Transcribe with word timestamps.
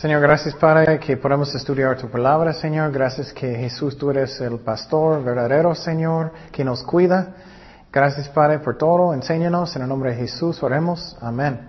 Señor, 0.00 0.20
gracias 0.20 0.54
Padre 0.54 1.00
que 1.00 1.16
podemos 1.16 1.52
estudiar 1.56 1.96
tu 1.96 2.08
palabra, 2.08 2.52
Señor. 2.52 2.92
Gracias 2.92 3.32
que 3.32 3.56
Jesús 3.56 3.98
tú 3.98 4.10
eres 4.10 4.40
el 4.40 4.60
pastor 4.60 5.24
verdadero, 5.24 5.74
Señor, 5.74 6.30
que 6.52 6.62
nos 6.62 6.84
cuida. 6.84 7.34
Gracias 7.92 8.28
Padre 8.28 8.60
por 8.60 8.78
todo. 8.78 9.12
Enséñanos 9.12 9.74
en 9.74 9.82
el 9.82 9.88
nombre 9.88 10.12
de 10.12 10.18
Jesús. 10.18 10.62
Oremos. 10.62 11.16
Amén. 11.20 11.68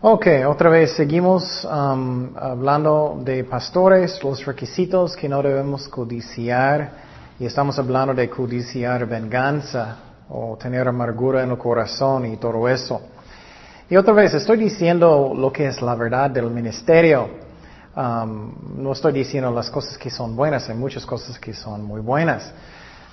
Ok, 0.00 0.26
otra 0.48 0.68
vez 0.68 0.96
seguimos 0.96 1.64
um, 1.64 2.36
hablando 2.36 3.20
de 3.24 3.44
pastores, 3.44 4.20
los 4.24 4.44
requisitos 4.44 5.14
que 5.14 5.28
no 5.28 5.40
debemos 5.42 5.88
codiciar 5.88 6.90
y 7.38 7.46
estamos 7.46 7.78
hablando 7.78 8.14
de 8.14 8.28
codiciar 8.28 9.06
venganza 9.06 9.96
o 10.28 10.56
tener 10.56 10.88
amargura 10.88 11.44
en 11.44 11.52
el 11.52 11.58
corazón 11.58 12.26
y 12.26 12.36
todo 12.38 12.68
eso. 12.68 13.11
Y 13.92 13.96
otra 13.98 14.14
vez, 14.14 14.32
estoy 14.32 14.56
diciendo 14.56 15.34
lo 15.36 15.52
que 15.52 15.66
es 15.66 15.82
la 15.82 15.94
verdad 15.94 16.30
del 16.30 16.48
ministerio. 16.48 17.28
Um, 17.94 18.54
no 18.82 18.92
estoy 18.92 19.12
diciendo 19.12 19.50
las 19.50 19.68
cosas 19.68 19.98
que 19.98 20.08
son 20.08 20.34
buenas, 20.34 20.66
hay 20.70 20.76
muchas 20.76 21.04
cosas 21.04 21.38
que 21.38 21.52
son 21.52 21.84
muy 21.84 22.00
buenas, 22.00 22.54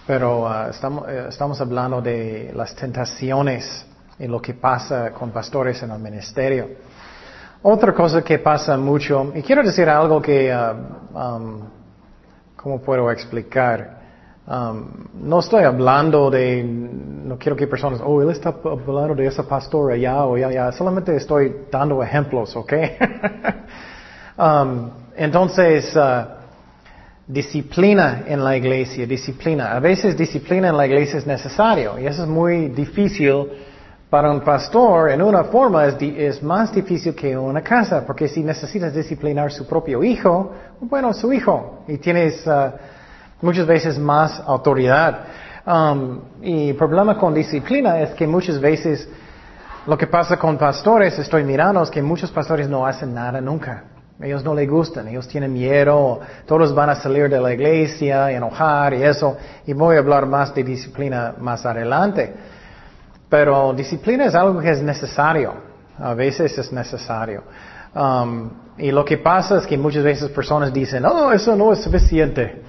pero 0.07 0.43
uh, 0.43 0.69
estamos, 0.69 1.05
eh, 1.09 1.25
estamos 1.27 1.59
hablando 1.59 2.01
de 2.01 2.53
las 2.55 2.73
tentaciones 2.75 3.85
y 4.17 4.27
lo 4.27 4.41
que 4.41 4.53
pasa 4.53 5.11
con 5.11 5.31
pastores 5.31 5.83
en 5.83 5.91
el 5.91 5.99
ministerio. 5.99 6.69
Otra 7.61 7.93
cosa 7.93 8.21
que 8.21 8.39
pasa 8.39 8.77
mucho, 8.77 9.33
y 9.35 9.41
quiero 9.41 9.61
decir 9.63 9.89
algo 9.89 10.21
que, 10.21 10.49
uh, 10.49 11.17
um, 11.19 11.61
¿cómo 12.55 12.79
puedo 12.79 13.11
explicar? 13.11 13.98
Um, 14.49 14.87
no 15.13 15.41
estoy 15.41 15.63
hablando 15.63 16.31
de, 16.31 16.63
no 16.63 17.37
quiero 17.37 17.55
que 17.55 17.67
personas, 17.67 18.01
oh, 18.03 18.19
él 18.19 18.31
está 18.31 18.49
hablando 18.49 19.13
de 19.13 19.27
esa 19.27 19.43
pastora 19.43 19.93
allá 19.93 20.25
o 20.25 20.43
allá, 20.43 20.71
solamente 20.71 21.15
estoy 21.15 21.67
dando 21.71 22.01
ejemplos, 22.01 22.55
¿ok? 22.55 22.73
um, 24.39 24.89
entonces, 25.15 25.95
uh, 25.95 26.25
disciplina 27.27 28.23
en 28.25 28.43
la 28.43 28.57
iglesia, 28.57 29.05
disciplina. 29.05 29.71
A 29.75 29.79
veces 29.79 30.17
disciplina 30.17 30.69
en 30.69 30.77
la 30.77 30.87
iglesia 30.87 31.19
es 31.19 31.27
necesario 31.27 31.99
y 31.99 32.07
eso 32.07 32.23
es 32.23 32.29
muy 32.29 32.69
difícil 32.69 33.49
para 34.09 34.31
un 34.31 34.41
pastor. 34.41 35.11
En 35.11 35.21
una 35.21 35.43
forma 35.43 35.85
es, 35.85 35.95
es 36.01 36.41
más 36.41 36.73
difícil 36.73 37.13
que 37.13 37.37
una 37.37 37.61
casa, 37.61 38.03
porque 38.03 38.27
si 38.27 38.41
necesitas 38.41 38.95
disciplinar 38.95 39.51
su 39.51 39.67
propio 39.67 40.03
hijo, 40.03 40.51
bueno, 40.81 41.13
su 41.13 41.31
hijo, 41.31 41.83
y 41.87 41.99
tienes... 41.99 42.47
Uh, 42.47 42.97
muchas 43.41 43.65
veces 43.65 43.97
más 43.97 44.41
autoridad. 44.45 45.19
Um, 45.65 46.21
y 46.41 46.69
el 46.69 46.75
problema 46.75 47.17
con 47.17 47.33
disciplina 47.33 47.99
es 47.99 48.11
que 48.11 48.25
muchas 48.25 48.59
veces 48.59 49.07
lo 49.85 49.97
que 49.97 50.07
pasa 50.07 50.37
con 50.37 50.57
pastores, 50.57 51.17
estoy 51.19 51.43
mirando, 51.43 51.81
es 51.81 51.89
que 51.89 52.01
muchos 52.01 52.31
pastores 52.31 52.69
no 52.69 52.85
hacen 52.85 53.13
nada 53.13 53.41
nunca. 53.41 53.83
Ellos 54.21 54.43
no 54.43 54.53
les 54.53 54.69
gustan, 54.69 55.07
ellos 55.07 55.27
tienen 55.29 55.53
miedo, 55.53 56.19
todos 56.45 56.75
van 56.75 56.89
a 56.89 56.95
salir 56.95 57.29
de 57.29 57.39
la 57.39 57.53
iglesia, 57.53 58.29
enojar 58.31 58.93
y 58.93 59.03
eso. 59.03 59.37
Y 59.65 59.71
voy 59.73 59.95
a 59.95 59.99
hablar 59.99 60.25
más 60.25 60.53
de 60.53 60.63
disciplina 60.63 61.35
más 61.39 61.65
adelante. 61.65 62.33
Pero 63.29 63.73
disciplina 63.73 64.25
es 64.25 64.35
algo 64.35 64.59
que 64.59 64.71
es 64.71 64.81
necesario. 64.81 65.53
A 65.97 66.13
veces 66.13 66.57
es 66.57 66.71
necesario. 66.71 67.43
Um, 67.95 68.49
y 68.77 68.91
lo 68.91 69.05
que 69.05 69.17
pasa 69.17 69.57
es 69.57 69.67
que 69.67 69.77
muchas 69.77 70.03
veces 70.03 70.29
personas 70.29 70.73
dicen, 70.73 71.05
oh, 71.05 71.31
eso 71.31 71.55
no 71.55 71.71
es 71.71 71.81
suficiente. 71.81 72.61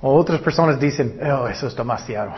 O 0.00 0.14
otras 0.14 0.40
personas 0.40 0.78
dicen, 0.78 1.18
oh, 1.22 1.48
eso 1.48 1.66
es 1.66 1.74
demasiado. 1.74 2.30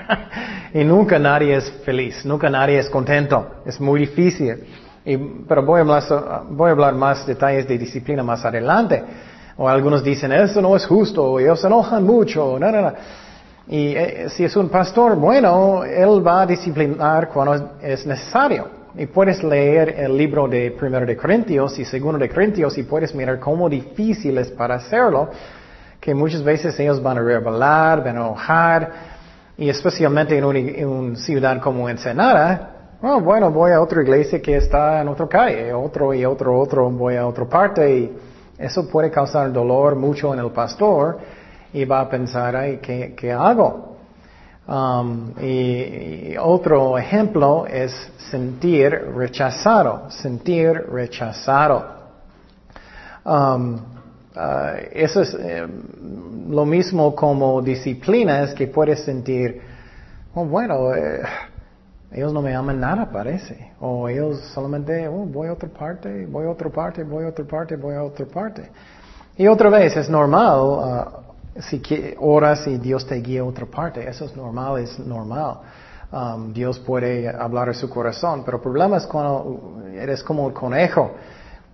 y 0.74 0.84
nunca 0.84 1.18
nadie 1.18 1.56
es 1.56 1.70
feliz, 1.84 2.24
nunca 2.24 2.48
nadie 2.48 2.78
es 2.78 2.88
contento. 2.88 3.56
Es 3.66 3.80
muy 3.80 4.00
difícil. 4.00 4.64
Y, 5.04 5.16
pero 5.16 5.64
voy 5.64 5.78
a, 5.78 5.82
hablar, 5.82 6.02
voy 6.50 6.68
a 6.68 6.72
hablar 6.72 6.94
más 6.94 7.26
detalles 7.26 7.66
de 7.66 7.76
disciplina 7.76 8.22
más 8.22 8.44
adelante. 8.44 9.02
O 9.56 9.68
algunos 9.68 10.04
dicen, 10.04 10.30
eso 10.32 10.60
no 10.60 10.76
es 10.76 10.86
justo, 10.86 11.24
o 11.24 11.40
ellos 11.40 11.60
se 11.60 11.66
enojan 11.66 12.04
mucho, 12.04 12.58
no, 12.58 12.70
no, 12.70 12.82
no. 12.82 12.92
Y 13.68 13.96
eh, 13.96 14.26
si 14.28 14.44
es 14.44 14.54
un 14.54 14.68
pastor, 14.68 15.16
bueno, 15.16 15.82
él 15.82 16.24
va 16.24 16.42
a 16.42 16.46
disciplinar 16.46 17.30
cuando 17.30 17.78
es 17.82 18.06
necesario. 18.06 18.68
Y 18.96 19.06
puedes 19.06 19.42
leer 19.42 19.96
el 19.98 20.16
libro 20.16 20.46
de 20.46 20.70
Primero 20.70 21.04
de 21.04 21.16
Corintios 21.16 21.78
y 21.78 21.84
Segundo 21.84 22.18
de 22.18 22.28
Corintios 22.28 22.78
y 22.78 22.84
puedes 22.84 23.14
mirar 23.14 23.40
cómo 23.40 23.68
difícil 23.68 24.38
es 24.38 24.50
para 24.52 24.76
hacerlo 24.76 25.30
que 26.06 26.14
muchas 26.14 26.44
veces 26.44 26.78
ellos 26.78 27.02
van 27.02 27.18
a 27.18 27.20
rebelar, 27.20 27.98
van 27.98 28.16
a 28.16 28.20
enojar, 28.20 28.92
y 29.58 29.68
especialmente 29.68 30.38
en 30.38 30.44
una, 30.44 31.16
ciudad 31.16 31.60
como 31.60 31.88
Ensenada, 31.88 32.92
oh, 33.02 33.20
bueno, 33.20 33.50
voy 33.50 33.72
a 33.72 33.80
otra 33.80 34.02
iglesia 34.02 34.40
que 34.40 34.56
está 34.56 35.00
en 35.00 35.08
otra 35.08 35.26
calle, 35.26 35.72
otro 35.72 36.14
y 36.14 36.24
otro, 36.24 36.60
otro, 36.60 36.88
voy 36.90 37.16
a 37.16 37.26
otra 37.26 37.46
parte, 37.46 37.92
y 37.92 38.16
eso 38.56 38.88
puede 38.88 39.10
causar 39.10 39.52
dolor 39.52 39.96
mucho 39.96 40.32
en 40.32 40.38
el 40.38 40.52
pastor, 40.52 41.18
y 41.72 41.84
va 41.84 42.02
a 42.02 42.08
pensar, 42.08 42.54
ay, 42.54 42.76
¿qué, 42.76 43.32
hago? 43.32 43.96
Um, 44.68 45.32
y, 45.40 46.36
otro 46.38 46.98
ejemplo 46.98 47.66
es 47.66 47.90
sentir 48.30 48.92
rechazado, 49.16 50.08
sentir 50.08 50.84
rechazado. 50.88 51.84
Um, 53.24 53.95
Ah, 54.38 54.74
eso 54.92 55.22
es 55.22 55.32
eh, 55.32 55.66
lo 56.50 56.66
mismo 56.66 57.14
como 57.14 57.62
disciplina, 57.62 58.42
es 58.42 58.52
que 58.52 58.66
puedes 58.66 59.02
sentir, 59.02 59.62
oh, 60.34 60.44
bueno, 60.44 60.94
eh, 60.94 61.22
ellos 62.12 62.34
no 62.34 62.42
me 62.42 62.54
aman 62.54 62.78
nada, 62.78 63.10
parece. 63.10 63.72
O 63.80 64.06
ellos 64.10 64.40
solamente, 64.52 65.08
oh, 65.08 65.24
voy 65.24 65.48
a 65.48 65.54
otra 65.54 65.70
parte, 65.70 66.26
voy 66.26 66.44
a 66.44 66.50
otra 66.50 66.68
parte, 66.68 67.02
voy 67.02 67.24
a 67.24 67.28
otra 67.28 67.46
parte, 67.46 67.76
voy 67.76 67.94
a 67.94 68.02
otra 68.02 68.26
parte. 68.26 68.70
Y 69.38 69.46
otra 69.46 69.70
vez, 69.70 69.96
es 69.96 70.10
normal, 70.10 70.60
uh, 70.60 71.62
si 71.62 71.80
oras 72.18 72.66
y 72.66 72.76
Dios 72.76 73.06
te 73.06 73.14
guía 73.16 73.40
a 73.40 73.44
otra 73.44 73.64
parte, 73.64 74.06
eso 74.06 74.26
es 74.26 74.36
normal, 74.36 74.80
es 74.80 74.98
normal. 74.98 75.60
Um, 76.12 76.52
Dios 76.52 76.78
puede 76.78 77.28
hablar 77.28 77.70
a 77.70 77.74
su 77.74 77.88
corazón, 77.88 78.42
pero 78.44 78.58
el 78.58 78.62
problema 78.62 78.98
es 78.98 79.06
cuando 79.06 79.82
eres 79.94 80.22
como 80.22 80.46
el 80.46 80.52
conejo. 80.52 81.12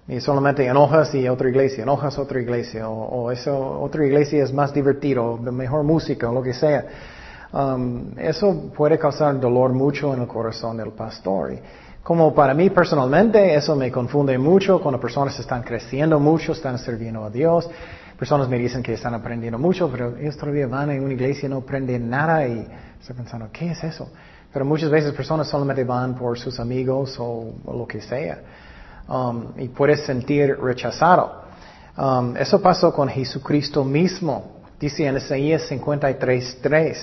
Y 0.09 0.21
solamente 0.21 0.67
enojas 0.67 1.15
y 1.15 1.29
otra 1.29 1.49
iglesia, 1.49 1.85
enojas 1.85 2.19
otra 2.19 2.41
iglesia, 2.41 2.89
o, 2.89 3.31
eso, 3.31 3.81
otra 3.81 4.05
iglesia 4.05 4.43
es 4.43 4.53
más 4.53 4.75
divertido, 4.75 5.37
mejor 5.37 5.85
música, 5.85 6.29
o 6.29 6.35
lo 6.35 6.43
que 6.43 6.53
sea. 6.53 6.85
Um, 7.53 8.19
eso 8.19 8.73
puede 8.75 8.99
causar 8.99 9.39
dolor 9.39 9.73
mucho 9.73 10.13
en 10.13 10.23
el 10.23 10.27
corazón 10.27 10.79
del 10.79 10.91
pastor. 10.93 11.53
Y 11.53 11.61
como 12.03 12.35
para 12.35 12.53
mí 12.53 12.71
personalmente, 12.71 13.55
eso 13.55 13.77
me 13.77 13.93
confunde 13.93 14.37
mucho 14.39 14.81
cuando 14.81 14.99
personas 14.99 15.39
están 15.39 15.63
creciendo 15.63 16.19
mucho, 16.19 16.53
están 16.53 16.79
sirviendo 16.79 17.25
a 17.25 17.31
Dios. 17.31 17.71
Personas 18.19 18.49
me 18.49 18.59
dicen 18.59 18.83
que 18.83 18.95
están 18.95 19.15
aprendiendo 19.15 19.59
mucho, 19.59 19.89
pero 19.89 20.17
ellos 20.17 20.37
todavía 20.37 20.67
van 20.67 20.91
a 20.91 20.95
una 20.95 21.13
iglesia 21.13 21.47
y 21.47 21.51
no 21.51 21.59
aprenden 21.59 22.11
nada 22.11 22.47
y 22.47 22.67
estoy 23.01 23.15
pensando, 23.15 23.49
¿qué 23.53 23.71
es 23.71 23.85
eso? 23.85 24.11
Pero 24.53 24.65
muchas 24.65 24.91
veces 24.91 25.13
personas 25.13 25.49
solamente 25.49 25.85
van 25.85 26.17
por 26.17 26.39
sus 26.39 26.59
amigos 26.59 27.17
o 27.21 27.53
lo 27.67 27.87
que 27.87 28.01
sea. 28.01 28.41
Um, 29.09 29.49
y 29.59 29.69
puedes 29.69 30.05
sentir 30.05 30.57
rechazado. 30.59 31.43
Um, 31.97 32.37
eso 32.37 32.61
pasó 32.63 32.93
con 32.93 33.09
Jesucristo 33.09 33.85
mismo. 33.85 34.63
Dice 34.81 35.07
en 35.07 35.17
Isaías 35.17 35.71
53.3. 35.71 36.97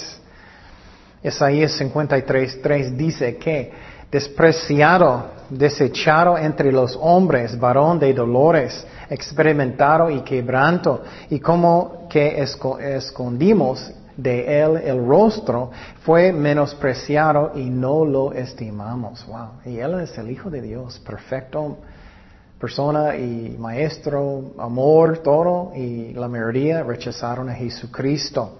Isaías 1.24 1.79
53.3 1.79 2.91
dice 2.95 3.38
que 3.38 3.71
despreciado, 4.12 5.25
desechado 5.50 6.38
entre 6.38 6.71
los 6.71 6.97
hombres, 7.00 7.59
varón 7.59 8.00
de 8.00 8.13
dolores, 8.13 8.85
experimentado 9.09 10.09
y 10.09 10.21
quebranto, 10.21 11.03
y 11.29 11.39
como 11.39 12.07
que 12.09 12.41
escondimos 12.41 13.91
de 14.21 14.62
él 14.62 14.77
el 14.77 15.06
rostro, 15.06 15.71
fue 16.01 16.31
menospreciado 16.31 17.51
y 17.56 17.69
no 17.69 18.06
lo 18.06 18.33
estimamos. 18.33 19.25
Wow. 19.27 19.50
Y 19.66 19.80
él 19.80 20.00
es 20.01 20.18
el 20.18 20.30
Hijo 20.30 20.50
de 20.50 20.62
Dios, 20.62 21.00
perfecto 21.00 21.77
persona 22.60 23.16
y 23.16 23.56
maestro, 23.57 24.51
amor, 24.60 25.19
todo, 25.19 25.71
y 25.75 26.12
la 26.13 26.27
mayoría 26.27 26.83
rechazaron 26.83 27.50
a 27.50 27.54
Jesucristo. 27.54 28.57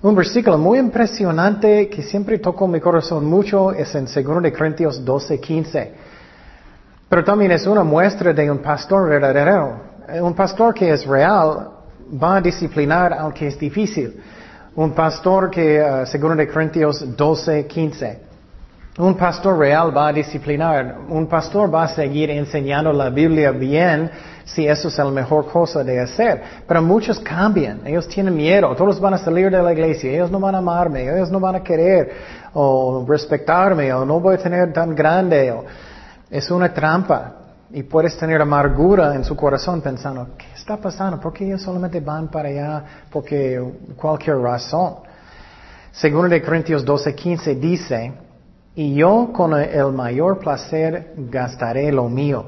Un 0.00 0.14
versículo 0.16 0.56
muy 0.56 0.78
impresionante 0.78 1.88
que 1.88 2.02
siempre 2.02 2.38
tocó 2.38 2.66
mi 2.66 2.80
corazón 2.80 3.26
mucho 3.26 3.70
es 3.70 3.94
en 3.94 4.06
2 4.06 4.42
de 4.42 4.52
Corintios 4.52 5.04
12, 5.04 5.38
15. 5.38 5.94
Pero 7.08 7.22
también 7.22 7.52
es 7.52 7.66
una 7.66 7.84
muestra 7.84 8.32
de 8.32 8.50
un 8.50 8.58
pastor 8.58 9.08
verdadero. 9.08 9.92
Un 10.20 10.34
pastor 10.34 10.74
que 10.74 10.90
es 10.90 11.06
real 11.06 11.70
va 12.20 12.36
a 12.36 12.40
disciplinar 12.40 13.12
aunque 13.12 13.46
es 13.46 13.58
difícil. 13.58 14.20
Un 14.74 14.92
pastor 14.92 15.50
que, 15.50 15.82
uh, 15.82 16.06
según 16.06 16.36
de 16.36 16.48
Corintios 16.48 17.04
12, 17.16 17.66
15. 17.66 18.18
Un 18.98 19.14
pastor 19.14 19.58
real 19.58 19.94
va 19.94 20.08
a 20.08 20.12
disciplinar, 20.12 20.98
un 21.08 21.26
pastor 21.26 21.72
va 21.74 21.84
a 21.84 21.88
seguir 21.88 22.30
enseñando 22.30 22.92
la 22.92 23.08
Biblia 23.08 23.50
bien 23.50 24.10
si 24.44 24.66
eso 24.66 24.88
es 24.88 24.98
la 24.98 25.10
mejor 25.10 25.46
cosa 25.50 25.82
de 25.82 25.98
hacer. 26.00 26.42
Pero 26.66 26.82
muchos 26.82 27.18
cambian, 27.18 27.86
ellos 27.86 28.06
tienen 28.08 28.34
miedo, 28.34 28.74
todos 28.74 29.00
van 29.00 29.14
a 29.14 29.18
salir 29.18 29.50
de 29.50 29.62
la 29.62 29.72
iglesia, 29.72 30.10
ellos 30.10 30.30
no 30.30 30.40
van 30.40 30.54
a 30.54 30.58
amarme, 30.58 31.02
ellos 31.02 31.30
no 31.30 31.40
van 31.40 31.56
a 31.56 31.62
querer 31.62 32.12
o 32.52 33.04
respetarme 33.06 33.92
o 33.92 34.04
no 34.04 34.20
voy 34.20 34.34
a 34.34 34.38
tener 34.38 34.72
tan 34.72 34.94
grande. 34.94 35.54
es 36.30 36.50
una 36.50 36.72
trampa. 36.72 37.41
Y 37.72 37.82
puedes 37.84 38.16
tener 38.18 38.40
amargura 38.42 39.14
en 39.14 39.24
su 39.24 39.34
corazón 39.34 39.80
pensando, 39.80 40.28
¿qué 40.36 40.46
está 40.54 40.76
pasando? 40.76 41.18
¿Por 41.18 41.32
qué 41.32 41.46
ellos 41.46 41.62
solamente 41.62 42.00
van 42.00 42.28
para 42.28 42.50
allá? 42.50 42.84
Porque 43.10 43.62
cualquier 43.96 44.36
razón. 44.38 44.96
Segundo 45.90 46.28
de 46.28 46.42
Corintios 46.42 46.84
12, 46.84 47.14
15 47.14 47.54
dice, 47.54 48.12
y 48.74 48.94
yo 48.94 49.30
con 49.32 49.54
el 49.54 49.92
mayor 49.92 50.38
placer 50.38 51.14
gastaré 51.16 51.90
lo 51.92 52.08
mío. 52.08 52.46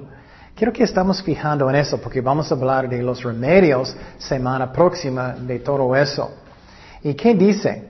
Quiero 0.55 0.73
que 0.73 0.85
estamos 0.85 1.23
fijando 1.23 1.69
en 1.69 1.77
eso 1.77 1.99
porque 2.01 2.21
vamos 2.21 2.53
a 2.53 2.55
hablar 2.55 2.89
de 2.89 3.03
los 3.03 3.23
remedios 3.23 3.97
semana 4.19 4.73
próxima 4.73 5.33
de 5.33 5.59
todo 5.59 5.97
eso. 5.97 6.33
¿Y 7.03 7.15
qué 7.15 7.35
dice? 7.35 7.89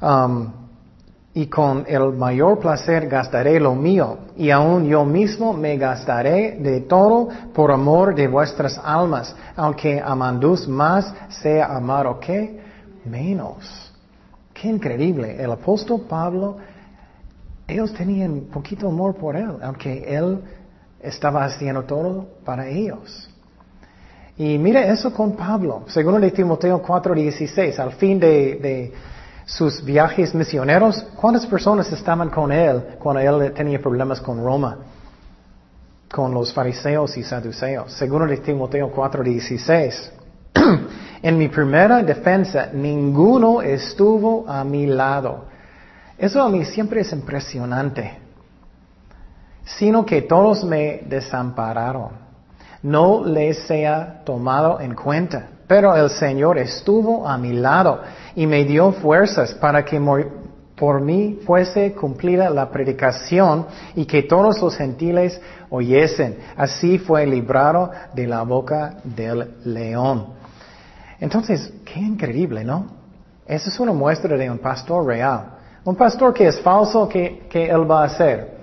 Um, 0.00 0.63
y 1.36 1.46
con 1.48 1.84
el 1.88 2.12
mayor 2.12 2.60
placer 2.60 3.08
gastaré 3.08 3.58
lo 3.58 3.74
mío, 3.74 4.18
y 4.36 4.50
aún 4.50 4.86
yo 4.86 5.04
mismo 5.04 5.52
me 5.52 5.76
gastaré 5.76 6.52
de 6.60 6.82
todo 6.82 7.28
por 7.52 7.72
amor 7.72 8.14
de 8.14 8.28
vuestras 8.28 8.80
almas, 8.82 9.34
aunque 9.56 10.00
amandus 10.00 10.68
más 10.68 11.12
sea 11.42 11.74
amado 11.74 12.20
que 12.20 12.60
menos. 13.04 13.92
Qué 14.52 14.68
increíble. 14.68 15.36
El 15.42 15.50
apóstol 15.50 16.02
Pablo, 16.08 16.56
ellos 17.66 17.92
tenían 17.94 18.42
poquito 18.52 18.86
amor 18.86 19.16
por 19.16 19.34
él, 19.34 19.56
aunque 19.60 20.04
él 20.06 20.38
estaba 21.00 21.44
haciendo 21.44 21.82
todo 21.82 22.28
para 22.44 22.68
ellos. 22.68 23.28
Y 24.36 24.56
mire 24.58 24.88
eso 24.88 25.12
con 25.12 25.32
Pablo, 25.32 25.82
según 25.88 26.20
de 26.20 26.30
Timoteo 26.30 26.80
4:16, 26.80 27.76
al 27.80 27.92
fin 27.92 28.20
de 28.20 28.92
sus 29.46 29.84
viajes 29.84 30.34
misioneros, 30.34 31.04
¿cuántas 31.16 31.46
personas 31.46 31.92
estaban 31.92 32.30
con 32.30 32.50
él 32.50 32.96
cuando 32.98 33.20
él 33.20 33.52
tenía 33.52 33.80
problemas 33.80 34.20
con 34.20 34.42
Roma? 34.42 34.78
Con 36.10 36.32
los 36.32 36.52
fariseos 36.52 37.16
y 37.16 37.22
saduceos. 37.22 37.92
Según 37.92 38.26
de 38.28 38.38
Timoteo 38.38 38.90
4:16. 38.94 40.10
en 41.22 41.38
mi 41.38 41.48
primera 41.48 42.02
defensa, 42.02 42.70
ninguno 42.72 43.60
estuvo 43.60 44.48
a 44.48 44.64
mi 44.64 44.86
lado. 44.86 45.46
Eso 46.16 46.40
a 46.40 46.48
mí 46.48 46.64
siempre 46.64 47.00
es 47.00 47.12
impresionante. 47.12 48.18
Sino 49.64 50.06
que 50.06 50.22
todos 50.22 50.64
me 50.64 51.02
desampararon. 51.06 52.10
No 52.82 53.24
les 53.24 53.66
sea 53.66 54.22
tomado 54.24 54.80
en 54.80 54.94
cuenta. 54.94 55.48
Pero 55.66 55.96
el 55.96 56.10
Señor 56.10 56.58
estuvo 56.58 57.26
a 57.26 57.38
mi 57.38 57.52
lado 57.52 58.02
y 58.34 58.46
me 58.46 58.64
dio 58.64 58.92
fuerzas 58.92 59.54
para 59.54 59.84
que 59.84 60.00
por 60.76 61.00
mí 61.00 61.40
fuese 61.46 61.92
cumplida 61.94 62.50
la 62.50 62.70
predicación 62.70 63.66
y 63.94 64.04
que 64.04 64.24
todos 64.24 64.60
los 64.60 64.76
gentiles 64.76 65.40
oyesen. 65.70 66.38
Así 66.56 66.98
fue 66.98 67.26
librado 67.26 67.90
de 68.14 68.26
la 68.26 68.42
boca 68.42 68.96
del 69.04 69.54
león. 69.64 70.26
Entonces, 71.20 71.72
qué 71.84 72.00
increíble, 72.00 72.64
¿no? 72.64 72.86
Esa 73.46 73.70
es 73.70 73.78
una 73.78 73.92
muestra 73.92 74.36
de 74.36 74.50
un 74.50 74.58
pastor 74.58 75.06
real. 75.06 75.54
Un 75.84 75.96
pastor 75.96 76.32
que 76.32 76.46
es 76.46 76.60
falso, 76.60 77.08
¿qué, 77.08 77.46
él 77.52 77.90
va 77.90 78.02
a 78.02 78.04
hacer? 78.06 78.54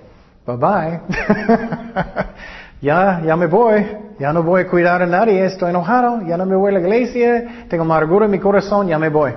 Bye 0.44 0.56
bye. 0.56 1.00
ya, 2.80 3.22
ya 3.24 3.36
me 3.36 3.46
voy. 3.46 3.86
Ya 4.22 4.32
no 4.32 4.44
voy 4.44 4.62
a 4.62 4.68
cuidar 4.68 5.02
a 5.02 5.06
nadie, 5.06 5.44
estoy 5.44 5.70
enojado, 5.70 6.22
ya 6.22 6.36
no 6.36 6.46
me 6.46 6.54
voy 6.54 6.70
a 6.70 6.74
la 6.74 6.78
iglesia, 6.78 7.66
tengo 7.68 7.82
amargura 7.82 8.26
en 8.26 8.30
mi 8.30 8.38
corazón, 8.38 8.86
ya 8.86 8.96
me 8.96 9.08
voy. 9.08 9.34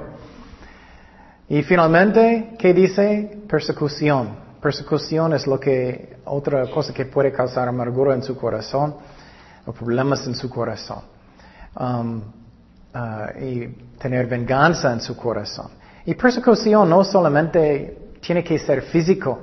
Y 1.50 1.64
finalmente, 1.64 2.54
¿qué 2.60 2.72
dice? 2.72 3.42
Persecución. 3.50 4.36
Persecución 4.62 5.34
es 5.34 5.48
lo 5.48 5.60
que, 5.60 6.18
otra 6.26 6.70
cosa 6.70 6.94
que 6.94 7.06
puede 7.06 7.32
causar 7.32 7.68
amargura 7.68 8.14
en 8.14 8.22
su 8.22 8.38
corazón 8.38 8.98
o 9.66 9.72
problemas 9.72 10.28
en 10.28 10.36
su 10.36 10.52
corazón. 10.52 11.00
Um, 11.80 12.22
uh, 12.94 13.44
y 13.44 13.68
tener 13.98 14.28
venganza 14.28 14.94
en 14.94 15.02
su 15.02 15.18
corazón. 15.18 15.72
Y 16.06 16.14
persecución 16.14 16.88
no 16.88 17.04
solamente 17.04 18.12
tiene 18.22 18.44
que 18.44 18.60
ser 18.60 18.84
físico, 18.84 19.40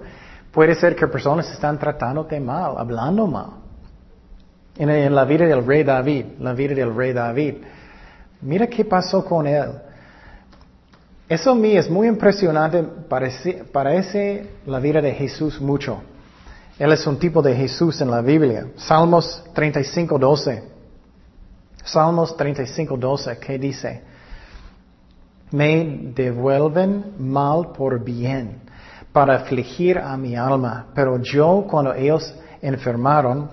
puede 0.52 0.76
ser 0.76 0.94
que 0.94 1.08
personas 1.08 1.50
están 1.50 1.80
tratándote 1.80 2.38
mal, 2.38 2.74
hablando 2.78 3.26
mal. 3.26 3.61
En, 4.76 5.14
la 5.14 5.24
vida 5.24 5.46
del 5.46 5.66
rey 5.66 5.84
David, 5.84 6.26
la 6.40 6.54
vida 6.54 6.74
del 6.74 6.94
rey 6.94 7.12
David. 7.12 7.56
Mira 8.40 8.66
qué 8.66 8.84
pasó 8.84 9.24
con 9.24 9.46
él. 9.46 9.70
Eso 11.28 11.52
a 11.52 11.54
mí 11.54 11.76
es 11.76 11.88
muy 11.88 12.08
impresionante, 12.08 12.82
parece, 12.82 13.64
parece 13.72 14.46
la 14.66 14.80
vida 14.80 15.00
de 15.00 15.12
Jesús 15.12 15.60
mucho. 15.60 16.02
Él 16.78 16.92
es 16.92 17.06
un 17.06 17.18
tipo 17.18 17.42
de 17.42 17.54
Jesús 17.54 18.00
en 18.00 18.10
la 18.10 18.22
Biblia. 18.22 18.66
Salmos 18.76 19.44
35, 19.54 20.18
12. 20.18 20.62
Salmos 21.84 22.36
35, 22.36 22.96
12, 22.96 23.38
¿qué 23.38 23.58
dice? 23.58 24.02
Me 25.50 26.12
devuelven 26.14 27.14
mal 27.18 27.72
por 27.72 28.02
bien 28.02 28.60
para 29.12 29.36
afligir 29.36 29.98
a 29.98 30.16
mi 30.16 30.34
alma, 30.34 30.86
pero 30.94 31.18
yo 31.20 31.66
cuando 31.68 31.92
ellos 31.92 32.34
enfermaron, 32.62 33.50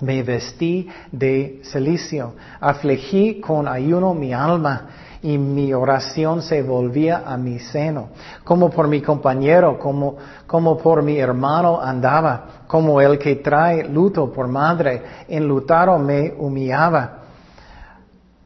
me 0.00 0.22
vestí 0.22 0.88
de 1.10 1.60
celicio, 1.64 2.34
afligí 2.60 3.40
con 3.40 3.66
ayuno 3.66 4.14
mi 4.14 4.32
alma 4.32 4.86
y 5.22 5.36
mi 5.36 5.72
oración 5.72 6.42
se 6.42 6.62
volvía 6.62 7.24
a 7.26 7.36
mi 7.36 7.58
seno. 7.58 8.10
Como 8.44 8.70
por 8.70 8.86
mi 8.86 9.02
compañero, 9.02 9.78
como, 9.78 10.16
como 10.46 10.78
por 10.78 11.02
mi 11.02 11.18
hermano 11.18 11.80
andaba, 11.80 12.64
como 12.66 13.00
el 13.00 13.18
que 13.18 13.36
trae 13.36 13.84
luto 13.88 14.32
por 14.32 14.46
madre, 14.46 15.02
enlutado 15.28 15.98
me 15.98 16.34
humillaba. 16.38 17.18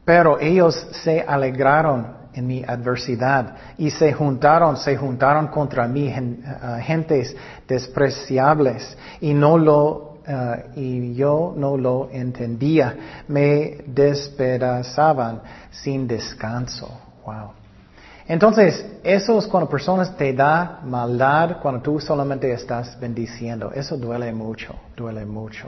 Pero 0.03 0.39
ellos 0.39 0.75
se 1.03 1.21
alegraron 1.21 2.23
en 2.33 2.47
mi 2.47 2.63
adversidad 2.63 3.55
y 3.77 3.91
se 3.91 4.11
juntaron, 4.11 4.77
se 4.77 4.97
juntaron 4.97 5.47
contra 5.47 5.87
mí 5.87 6.09
uh, 6.09 6.81
gentes 6.81 7.35
despreciables 7.67 8.97
y 9.21 9.33
no 9.33 9.57
lo 9.57 10.12
Uh, 10.25 10.79
y 10.79 11.13
yo 11.15 11.53
no 11.55 11.75
lo 11.75 12.09
entendía. 12.11 13.23
Me 13.27 13.77
despedazaban 13.85 15.41
sin 15.69 16.07
descanso. 16.07 16.89
Wow. 17.25 17.51
Entonces, 18.25 18.85
eso 19.03 19.37
es 19.37 19.47
cuando 19.47 19.69
personas 19.69 20.15
te 20.15 20.31
da 20.33 20.79
maldad, 20.85 21.57
cuando 21.61 21.81
tú 21.81 21.99
solamente 21.99 22.51
estás 22.51 22.97
bendiciendo. 22.99 23.71
Eso 23.73 23.97
duele 23.97 24.31
mucho, 24.31 24.73
duele 24.95 25.25
mucho. 25.25 25.67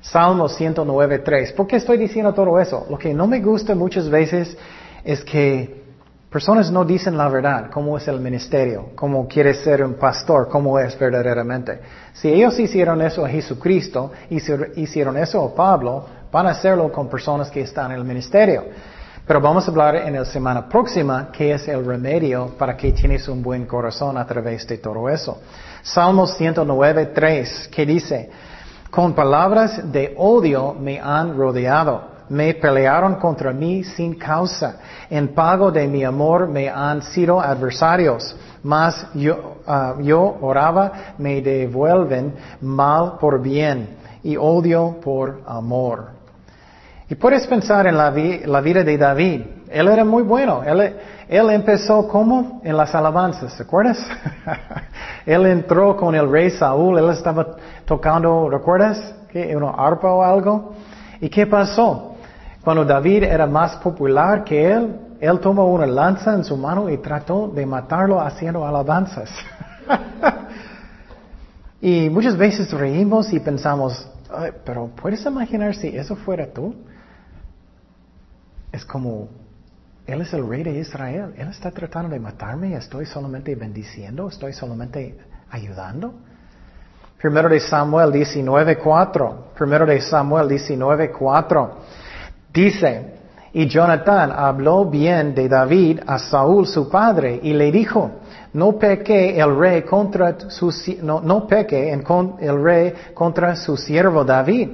Salmo 0.00 0.48
109.3. 0.48 1.54
¿Por 1.54 1.66
qué 1.66 1.76
estoy 1.76 1.98
diciendo 1.98 2.32
todo 2.32 2.58
eso? 2.58 2.86
Lo 2.88 2.96
que 2.96 3.12
no 3.12 3.26
me 3.26 3.40
gusta 3.40 3.74
muchas 3.74 4.08
veces 4.08 4.56
es 5.04 5.22
que 5.22 5.85
Personas 6.36 6.70
no 6.70 6.84
dicen 6.84 7.16
la 7.16 7.30
verdad, 7.30 7.70
cómo 7.70 7.96
es 7.96 8.06
el 8.08 8.20
ministerio, 8.20 8.90
cómo 8.94 9.26
quiere 9.26 9.54
ser 9.54 9.82
un 9.82 9.94
pastor, 9.94 10.50
cómo 10.50 10.78
es 10.78 10.98
verdaderamente. 10.98 11.80
Si 12.12 12.28
ellos 12.28 12.58
hicieron 12.58 13.00
eso 13.00 13.24
a 13.24 13.28
Jesucristo, 13.30 14.12
hicieron 14.28 15.16
eso 15.16 15.42
a 15.42 15.54
Pablo, 15.54 16.04
van 16.30 16.46
a 16.46 16.50
hacerlo 16.50 16.92
con 16.92 17.08
personas 17.08 17.50
que 17.50 17.62
están 17.62 17.90
en 17.92 17.96
el 17.96 18.04
ministerio. 18.04 18.64
Pero 19.26 19.40
vamos 19.40 19.66
a 19.66 19.70
hablar 19.70 19.96
en 19.96 20.12
la 20.12 20.26
semana 20.26 20.68
próxima 20.68 21.30
qué 21.32 21.54
es 21.54 21.68
el 21.68 21.82
remedio 21.82 22.48
para 22.58 22.76
que 22.76 22.92
tienes 22.92 23.26
un 23.28 23.42
buen 23.42 23.64
corazón 23.64 24.18
a 24.18 24.26
través 24.26 24.66
de 24.66 24.76
todo 24.76 25.08
eso. 25.08 25.40
Salmos 25.80 26.36
109, 26.36 27.12
3, 27.14 27.70
que 27.72 27.86
dice, 27.86 28.28
con 28.90 29.14
palabras 29.14 29.90
de 29.90 30.12
odio 30.18 30.74
me 30.74 31.00
han 31.00 31.34
rodeado 31.34 32.15
me 32.28 32.54
pelearon 32.54 33.16
contra 33.16 33.52
mí 33.52 33.84
sin 33.84 34.14
causa. 34.14 34.76
En 35.10 35.28
pago 35.34 35.70
de 35.70 35.86
mi 35.86 36.04
amor 36.04 36.48
me 36.48 36.68
han 36.68 37.02
sido 37.02 37.40
adversarios. 37.40 38.36
Mas 38.62 39.06
yo, 39.14 39.58
ah, 39.66 39.94
yo 40.00 40.38
oraba, 40.40 41.14
me 41.18 41.40
devuelven 41.40 42.34
mal 42.60 43.18
por 43.20 43.40
bien 43.40 43.96
y 44.22 44.36
odio 44.36 44.96
por 45.02 45.42
amor. 45.46 46.16
Y 47.08 47.14
puedes 47.14 47.46
pensar 47.46 47.86
en 47.86 47.96
la, 47.96 48.10
vida 48.10 48.82
de 48.82 48.98
David. 48.98 49.42
Él 49.70 49.86
era 49.86 50.04
muy 50.04 50.24
bueno. 50.24 50.64
Él, 50.64 50.96
él 51.28 51.50
empezó 51.50 52.08
como 52.08 52.60
en 52.64 52.76
las 52.76 52.92
alabanzas, 52.96 53.52
¿se 53.52 53.62
acuerdas? 53.62 54.04
él 55.26 55.46
entró 55.46 55.96
con 55.96 56.16
el 56.16 56.28
rey 56.28 56.50
Saúl, 56.50 56.98
él 56.98 57.10
estaba 57.10 57.46
tocando, 57.84 58.50
¿recuerdas? 58.50 59.14
¿Qué? 59.30 59.54
¿Una 59.54 59.70
arpa 59.70 60.10
o 60.12 60.22
algo? 60.24 60.72
¿Y 61.20 61.28
qué 61.28 61.46
pasó? 61.46 62.15
Cuando 62.66 62.84
David 62.84 63.22
era 63.22 63.46
más 63.46 63.76
popular 63.76 64.42
que 64.42 64.68
él, 64.72 64.96
él 65.20 65.38
tomó 65.38 65.66
una 65.68 65.86
lanza 65.86 66.34
en 66.34 66.42
su 66.42 66.56
mano 66.56 66.90
y 66.90 66.98
trató 66.98 67.46
de 67.46 67.64
matarlo 67.64 68.20
haciendo 68.20 68.66
alabanzas. 68.66 69.30
y 71.80 72.10
muchas 72.10 72.36
veces 72.36 72.72
reímos 72.72 73.32
y 73.32 73.38
pensamos, 73.38 74.10
pero 74.64 74.90
¿puedes 75.00 75.24
imaginar 75.24 75.76
si 75.76 75.96
eso 75.96 76.16
fuera 76.16 76.52
tú? 76.52 76.74
Es 78.72 78.84
como, 78.84 79.28
Él 80.04 80.22
es 80.22 80.32
el 80.32 80.48
rey 80.48 80.64
de 80.64 80.80
Israel, 80.80 81.34
Él 81.36 81.46
está 81.46 81.70
tratando 81.70 82.08
de 82.08 82.18
matarme 82.18 82.74
estoy 82.74 83.06
solamente 83.06 83.54
bendiciendo, 83.54 84.26
estoy 84.26 84.52
solamente 84.52 85.16
ayudando. 85.52 86.14
Primero 87.16 87.48
de 87.48 87.60
Samuel 87.60 88.10
19.4. 88.10 89.54
Primero 89.56 89.86
de 89.86 90.00
Samuel 90.00 90.48
19.4. 90.48 91.70
Dice, 92.56 93.02
y 93.52 93.66
Jonathan 93.66 94.32
habló 94.34 94.86
bien 94.86 95.34
de 95.34 95.46
David 95.46 96.00
a 96.06 96.18
Saúl 96.18 96.66
su 96.66 96.88
padre 96.88 97.38
y 97.42 97.52
le 97.52 97.70
dijo, 97.70 98.12
no 98.54 98.78
peque 98.78 99.38
el 99.38 99.58
rey 99.58 99.82
contra 99.82 100.48
su, 100.48 100.72
no, 101.02 101.20
no 101.20 101.46
peque 101.46 101.92
el 101.92 102.62
rey 102.62 102.94
contra 103.12 103.56
su 103.56 103.76
siervo 103.76 104.24
David, 104.24 104.70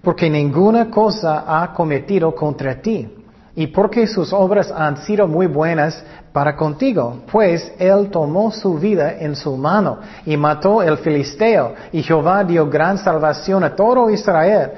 porque 0.00 0.30
ninguna 0.30 0.90
cosa 0.90 1.44
ha 1.46 1.74
cometido 1.74 2.34
contra 2.34 2.80
ti, 2.80 3.06
y 3.54 3.66
porque 3.66 4.06
sus 4.06 4.32
obras 4.32 4.72
han 4.74 4.96
sido 4.96 5.28
muy 5.28 5.46
buenas 5.46 6.02
para 6.32 6.56
contigo, 6.56 7.24
pues 7.30 7.70
él 7.78 8.08
tomó 8.10 8.50
su 8.50 8.78
vida 8.78 9.18
en 9.18 9.36
su 9.36 9.58
mano 9.58 9.98
y 10.24 10.38
mató 10.38 10.82
el 10.82 10.96
filisteo, 10.96 11.74
y 11.92 12.02
Jehová 12.02 12.44
dio 12.44 12.70
gran 12.70 12.96
salvación 12.96 13.62
a 13.62 13.76
todo 13.76 14.08
Israel. 14.08 14.70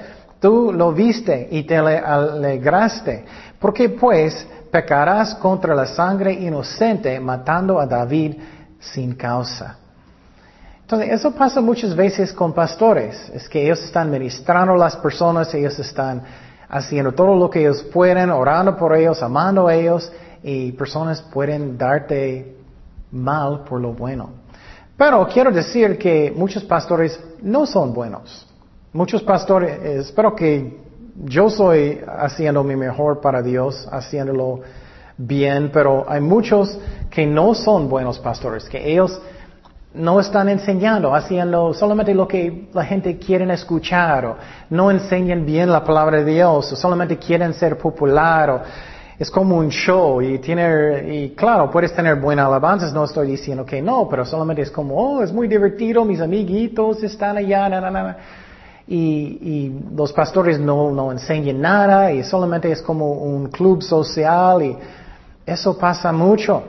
Tú 0.42 0.72
lo 0.72 0.92
viste 0.92 1.46
y 1.52 1.62
te 1.62 1.76
alegraste. 1.76 3.24
porque 3.60 3.90
pues 3.90 4.44
pecarás 4.72 5.36
contra 5.36 5.72
la 5.72 5.86
sangre 5.86 6.32
inocente 6.32 7.20
matando 7.20 7.78
a 7.78 7.86
David 7.86 8.34
sin 8.80 9.14
causa? 9.14 9.78
Entonces, 10.80 11.10
eso 11.12 11.30
pasa 11.32 11.60
muchas 11.60 11.94
veces 11.94 12.32
con 12.32 12.52
pastores. 12.52 13.30
Es 13.32 13.48
que 13.48 13.62
ellos 13.62 13.84
están 13.84 14.10
ministrando 14.10 14.74
a 14.74 14.78
las 14.78 14.96
personas, 14.96 15.54
ellos 15.54 15.78
están 15.78 16.22
haciendo 16.68 17.12
todo 17.12 17.36
lo 17.36 17.48
que 17.48 17.60
ellos 17.60 17.84
pueden, 17.84 18.30
orando 18.30 18.76
por 18.76 18.96
ellos, 18.96 19.22
amando 19.22 19.68
a 19.68 19.74
ellos, 19.74 20.10
y 20.42 20.72
personas 20.72 21.22
pueden 21.22 21.78
darte 21.78 22.56
mal 23.12 23.62
por 23.62 23.80
lo 23.80 23.92
bueno. 23.92 24.30
Pero 24.96 25.24
quiero 25.28 25.52
decir 25.52 25.96
que 25.96 26.32
muchos 26.34 26.64
pastores 26.64 27.18
no 27.42 27.64
son 27.64 27.94
buenos. 27.94 28.51
Muchos 28.94 29.22
pastores, 29.22 29.82
espero 30.06 30.36
que 30.36 30.76
yo 31.24 31.48
soy 31.48 32.00
haciendo 32.06 32.62
mi 32.62 32.76
mejor 32.76 33.22
para 33.22 33.40
Dios, 33.40 33.88
haciéndolo 33.90 34.60
bien, 35.16 35.70
pero 35.72 36.04
hay 36.06 36.20
muchos 36.20 36.78
que 37.10 37.26
no 37.26 37.54
son 37.54 37.88
buenos 37.88 38.18
pastores, 38.18 38.68
que 38.68 38.92
ellos 38.92 39.18
no 39.94 40.20
están 40.20 40.50
enseñando, 40.50 41.14
haciendo 41.14 41.72
solamente 41.72 42.12
lo 42.12 42.28
que 42.28 42.68
la 42.74 42.84
gente 42.84 43.16
quiere 43.16 43.50
escuchar, 43.54 44.26
o 44.26 44.36
no 44.68 44.90
enseñan 44.90 45.46
bien 45.46 45.72
la 45.72 45.82
palabra 45.82 46.18
de 46.18 46.30
Dios, 46.30 46.70
o 46.70 46.76
solamente 46.76 47.16
quieren 47.16 47.54
ser 47.54 47.78
popular, 47.78 48.50
o 48.50 48.60
es 49.18 49.30
como 49.30 49.56
un 49.56 49.70
show 49.70 50.20
y 50.20 50.38
tiene, 50.38 51.14
y 51.14 51.30
claro, 51.30 51.70
puedes 51.70 51.94
tener 51.94 52.16
buenas 52.16 52.44
alabanzas, 52.44 52.92
no 52.92 53.04
estoy 53.04 53.28
diciendo 53.28 53.64
que 53.64 53.80
no, 53.80 54.06
pero 54.06 54.26
solamente 54.26 54.60
es 54.60 54.70
como, 54.70 54.96
oh, 54.96 55.22
es 55.22 55.32
muy 55.32 55.48
divertido, 55.48 56.04
mis 56.04 56.20
amiguitos 56.20 57.02
están 57.02 57.38
allá, 57.38 57.70
na, 57.70 57.80
na, 57.80 57.90
na 57.90 58.16
y, 58.86 59.80
los 59.94 60.12
pastores 60.12 60.58
no, 60.58 60.90
no 60.90 61.12
enseñan 61.12 61.60
nada 61.60 62.12
y 62.12 62.24
solamente 62.24 62.70
es 62.70 62.82
como 62.82 63.12
un 63.12 63.48
club 63.48 63.82
social 63.82 64.62
y 64.62 64.76
eso 65.46 65.76
pasa 65.78 66.12
mucho. 66.12 66.62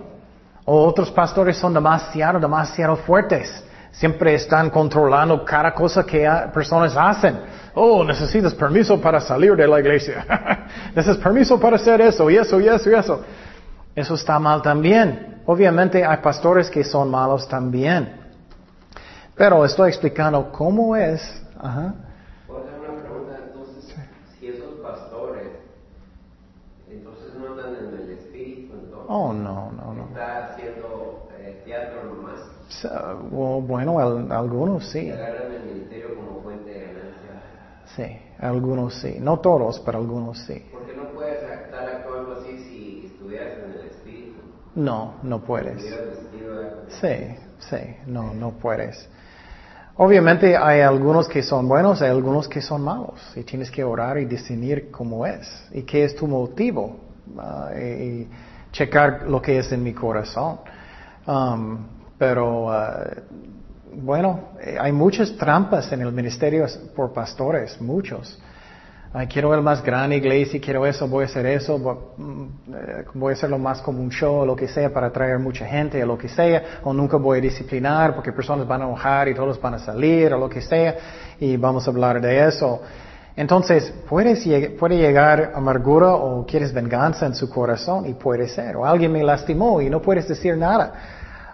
O 0.65 0.85
otros 0.85 1.11
pastores 1.11 1.57
son 1.57 1.73
demasiado, 1.73 2.39
demasiado 2.39 2.95
fuertes. 2.95 3.63
Siempre 3.91 4.33
están 4.35 4.69
controlando 4.69 5.43
cada 5.43 5.73
cosa 5.73 6.03
que 6.03 6.27
personas 6.53 6.95
hacen. 6.97 7.39
Oh, 7.75 8.03
necesitas 8.03 8.53
permiso 8.53 8.99
para 8.99 9.19
salir 9.19 9.55
de 9.55 9.67
la 9.67 9.79
iglesia. 9.79 10.25
necesitas 10.95 11.17
permiso 11.17 11.59
para 11.59 11.75
hacer 11.75 12.01
eso 12.01 12.29
y 12.29 12.37
eso 12.37 12.59
y 12.59 12.67
eso 12.67 12.89
y 12.89 12.93
eso. 12.93 13.21
Eso 13.95 14.15
está 14.15 14.39
mal 14.39 14.61
también. 14.61 15.41
Obviamente 15.45 16.03
hay 16.03 16.17
pastores 16.17 16.69
que 16.69 16.83
son 16.83 17.11
malos 17.11 17.47
también. 17.47 18.21
Pero 19.35 19.65
estoy 19.65 19.89
explicando 19.89 20.51
cómo 20.51 20.95
es. 20.95 21.42
Ajá. 21.63 21.95
Oh, 29.07 29.33
no, 29.33 29.71
no, 29.71 29.93
no. 29.93 30.07
¿Está 30.23 30.43
haciendo 30.45 31.29
eh, 31.37 31.61
teatro 31.65 32.03
nomás? 32.03 32.39
bueno, 33.67 33.99
algunos 33.99 34.89
sí. 34.91 35.11
¿Agarran 35.11 35.53
el 35.53 35.65
ministerio 35.65 36.15
como 36.15 36.41
fuente 36.41 36.71
de 36.71 36.81
ganancia? 36.81 37.41
Sí, 37.95 38.05
algunos 38.39 38.95
sí. 39.01 39.17
No 39.19 39.39
todos, 39.39 39.79
pero 39.85 39.99
algunos 39.99 40.39
sí. 40.39 40.61
¿Por 40.71 40.85
qué 40.85 40.93
no 40.93 41.11
puedes 41.11 41.43
estar 41.43 41.85
actuando 41.85 42.33
así 42.33 42.57
si 42.57 43.05
estuvieras 43.05 43.57
en 43.59 43.71
el 43.73 43.85
espíritu? 43.85 44.41
No, 44.75 45.19
no 45.23 45.43
puedes. 45.43 45.83
Sí, 47.01 47.37
sí, 47.69 47.77
no, 48.07 48.33
no 48.33 48.51
puedes. 48.59 49.09
Obviamente 49.95 50.57
hay 50.57 50.81
algunos 50.81 51.27
que 51.27 51.43
son 51.43 51.67
buenos, 51.67 52.01
hay 52.01 52.09
algunos 52.09 52.47
que 52.47 52.61
son 52.61 52.81
malos. 52.81 53.21
Y 53.35 53.43
tienes 53.43 53.69
que 53.69 53.83
orar 53.83 54.17
y 54.17 54.25
discernir 54.25 54.89
cómo 54.89 55.25
es. 55.25 55.47
Y 55.71 55.83
qué 55.83 56.03
es 56.03 56.15
tu 56.15 56.27
motivo. 56.27 56.97
Uh, 57.35 57.77
y, 57.77 58.27
checar 58.71 59.29
lo 59.29 59.39
que 59.39 59.59
es 59.59 59.71
en 59.71 59.83
mi 59.83 59.93
corazón. 59.93 60.57
Um, 61.27 61.77
pero 62.17 62.65
uh, 62.65 64.01
bueno, 64.01 64.49
hay 64.79 64.91
muchas 64.91 65.37
trampas 65.37 65.91
en 65.91 66.01
el 66.01 66.11
ministerio 66.11 66.65
por 66.95 67.13
pastores, 67.13 67.79
muchos. 67.79 68.41
Quiero 69.29 69.53
el 69.53 69.61
más 69.61 69.83
grande 69.83 70.17
iglesia, 70.17 70.59
quiero 70.59 70.85
eso, 70.87 71.07
voy 71.07 71.23
a 71.23 71.27
hacer 71.27 71.45
eso, 71.45 71.77
mm, 71.77 72.47
voy, 73.13 73.31
a 73.31 73.33
hacerlo 73.33 73.59
más 73.59 73.81
como 73.81 74.01
un 74.01 74.09
show 74.09 74.37
o 74.37 74.45
lo 74.45 74.55
que 74.55 74.67
sea 74.67 74.91
para 74.91 75.07
atraer 75.07 75.37
mucha 75.37 75.65
gente 75.67 76.03
o 76.03 76.07
lo 76.07 76.17
que 76.17 76.27
sea, 76.27 76.79
o 76.83 76.93
nunca 76.93 77.17
voy 77.17 77.37
a 77.37 77.41
disciplinar 77.41 78.15
porque 78.15 78.31
personas 78.31 78.67
van 78.67 78.81
a 78.81 78.85
enojar 78.85 79.27
y 79.27 79.35
todos 79.35 79.61
van 79.61 79.75
a 79.75 79.79
salir 79.79 80.33
o 80.33 80.39
lo 80.39 80.49
que 80.49 80.61
sea, 80.61 80.95
y 81.39 81.57
vamos 81.57 81.87
a 81.87 81.91
hablar 81.91 82.19
de 82.19 82.47
eso. 82.47 82.81
Entonces, 83.35 83.93
puedes, 84.09 84.47
puede 84.79 84.97
llegar 84.97 85.53
amargura 85.55 86.13
o 86.13 86.45
quieres 86.45 86.73
venganza 86.73 87.25
en 87.25 87.35
su 87.35 87.49
corazón 87.49 88.07
y 88.07 88.13
puede 88.13 88.47
ser. 88.47 88.75
O 88.77 88.85
alguien 88.85 89.11
me 89.11 89.23
lastimó 89.23 89.81
y 89.81 89.89
no 89.89 90.01
puedes 90.01 90.27
decir 90.27 90.55
nada. 90.55 90.93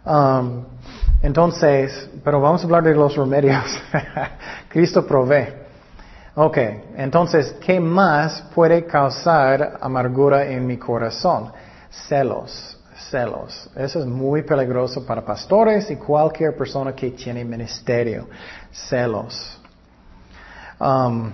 Um, 0.06 0.66
entonces, 1.22 2.10
pero 2.24 2.42
vamos 2.42 2.62
a 2.62 2.66
hablar 2.66 2.84
de 2.84 2.96
los 2.96 3.16
remedios. 3.16 3.64
Cristo 4.70 5.06
provee. 5.06 5.69
Ok, 6.42 6.58
entonces, 6.96 7.54
¿qué 7.60 7.82
más 7.82 8.42
puede 8.56 8.86
causar 8.86 9.78
amargura 9.82 10.46
en 10.46 10.66
mi 10.66 10.78
corazón? 10.78 11.52
Celos, 11.90 12.80
celos. 13.12 13.70
Eso 13.76 14.00
es 14.00 14.06
muy 14.06 14.44
peligroso 14.44 15.06
para 15.06 15.22
pastores 15.26 15.92
y 15.92 15.98
cualquier 15.98 16.56
persona 16.56 16.96
que 16.96 17.12
tiene 17.12 17.44
ministerio. 17.44 18.30
Celos. 18.72 19.60
Um, 20.80 21.30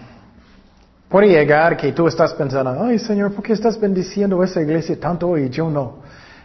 Puede 1.07 1.27
llegar 1.27 1.77
que 1.77 1.91
tú 1.91 2.07
estás 2.07 2.33
pensando, 2.33 2.83
ay 2.83 2.97
Señor, 2.97 3.31
¿por 3.31 3.43
qué 3.43 3.53
estás 3.53 3.79
bendiciendo 3.79 4.43
esa 4.43 4.59
iglesia 4.59 4.99
tanto 4.99 5.37
y 5.37 5.49
yo 5.51 5.69
no? 5.69 5.97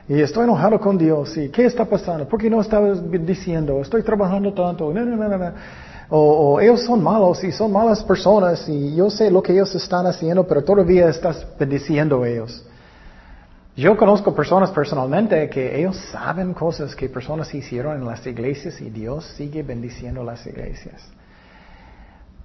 Y 0.06 0.20
estoy 0.20 0.44
enojado 0.44 0.78
con 0.78 0.98
Dios. 0.98 1.34
¿Y 1.38 1.48
qué 1.48 1.64
está 1.64 1.86
pasando? 1.86 2.28
¿Por 2.28 2.38
qué 2.38 2.50
no 2.50 2.60
estabas 2.60 3.00
bendiciendo? 3.08 3.80
Estoy 3.80 4.02
trabajando 4.02 4.52
tanto. 4.52 4.92
No, 4.92 5.02
no, 5.02 5.16
no, 5.16 5.38
no. 5.38 5.52
O, 6.12 6.60
ellos 6.60 6.84
son 6.84 7.02
malos 7.02 7.42
y 7.44 7.52
son 7.52 7.70
malas 7.70 8.02
personas 8.02 8.68
y 8.68 8.96
yo 8.96 9.08
sé 9.10 9.30
lo 9.30 9.42
que 9.42 9.52
ellos 9.52 9.72
están 9.76 10.06
haciendo, 10.06 10.44
pero 10.44 10.64
todavía 10.64 11.08
estás 11.08 11.46
bendiciendo 11.56 12.22
a 12.22 12.28
ellos. 12.28 12.64
Yo 13.76 13.96
conozco 13.96 14.34
personas 14.34 14.72
personalmente 14.72 15.48
que 15.48 15.78
ellos 15.78 15.96
saben 16.10 16.52
cosas 16.52 16.96
que 16.96 17.08
personas 17.08 17.54
hicieron 17.54 17.96
en 17.96 18.04
las 18.04 18.26
iglesias 18.26 18.80
y 18.80 18.90
Dios 18.90 19.24
sigue 19.36 19.62
bendiciendo 19.62 20.24
las 20.24 20.44
iglesias. 20.46 21.00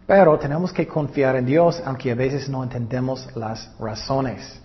Pero 0.05 0.37
tenemos 0.37 0.71
que 0.71 0.87
confiar 0.87 1.35
en 1.35 1.47
Dios, 1.47 1.81
aunque 1.83 2.11
a 2.11 2.15
veces 2.15 2.47
no 2.47 2.63
entendemos 2.63 3.27
las 3.35 3.71
razones. 3.79 4.61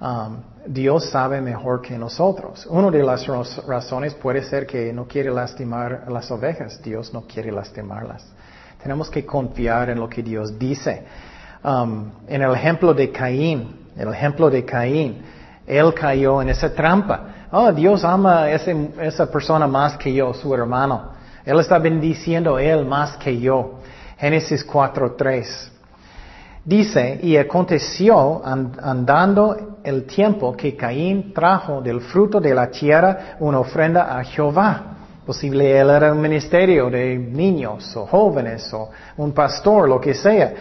Um, 0.00 0.38
Dios 0.66 1.10
sabe 1.10 1.40
mejor 1.40 1.82
que 1.82 1.98
nosotros. 1.98 2.66
Una 2.66 2.90
de 2.90 3.02
las 3.02 3.26
razones 3.66 4.14
puede 4.14 4.42
ser 4.42 4.66
que 4.66 4.92
no 4.92 5.06
quiere 5.06 5.30
lastimar 5.30 6.06
las 6.08 6.30
ovejas. 6.30 6.80
Dios 6.82 7.12
no 7.12 7.22
quiere 7.22 7.52
lastimarlas. 7.52 8.24
Tenemos 8.82 9.10
que 9.10 9.26
confiar 9.26 9.90
en 9.90 10.00
lo 10.00 10.08
que 10.08 10.22
Dios 10.22 10.58
dice. 10.58 11.04
Um, 11.62 12.10
en 12.26 12.40
el 12.40 12.54
ejemplo 12.54 12.94
de 12.94 13.10
Caín, 13.10 13.90
el 13.96 14.08
ejemplo 14.08 14.48
de 14.48 14.64
Caín, 14.64 15.22
él 15.66 15.92
cayó 15.92 16.40
en 16.40 16.48
esa 16.48 16.72
trampa. 16.74 17.46
Oh, 17.52 17.70
Dios 17.72 18.02
ama 18.04 18.44
a 18.44 18.50
esa 18.52 19.30
persona 19.30 19.66
más 19.66 19.96
que 19.98 20.12
yo, 20.12 20.32
su 20.32 20.54
hermano. 20.54 21.10
Él 21.44 21.58
está 21.60 21.78
bendiciendo 21.78 22.58
él 22.58 22.86
más 22.86 23.16
que 23.16 23.38
yo. 23.38 23.80
Génesis 24.18 24.66
4.3. 24.66 25.70
Dice, 26.64 27.18
y 27.22 27.36
aconteció 27.36 28.42
andando 28.44 29.78
el 29.82 30.04
tiempo 30.04 30.54
que 30.54 30.76
Caín 30.76 31.32
trajo 31.32 31.80
del 31.80 32.02
fruto 32.02 32.38
de 32.38 32.54
la 32.54 32.70
tierra 32.70 33.36
una 33.40 33.60
ofrenda 33.60 34.18
a 34.18 34.22
Jehová. 34.24 34.96
Posible 35.24 35.78
él 35.78 35.90
era 35.90 36.12
un 36.12 36.20
ministerio 36.20 36.90
de 36.90 37.16
niños 37.16 37.96
o 37.96 38.06
jóvenes 38.06 38.72
o 38.74 38.90
un 39.16 39.32
pastor, 39.32 39.88
lo 39.88 40.00
que 40.00 40.12
sea. 40.12 40.52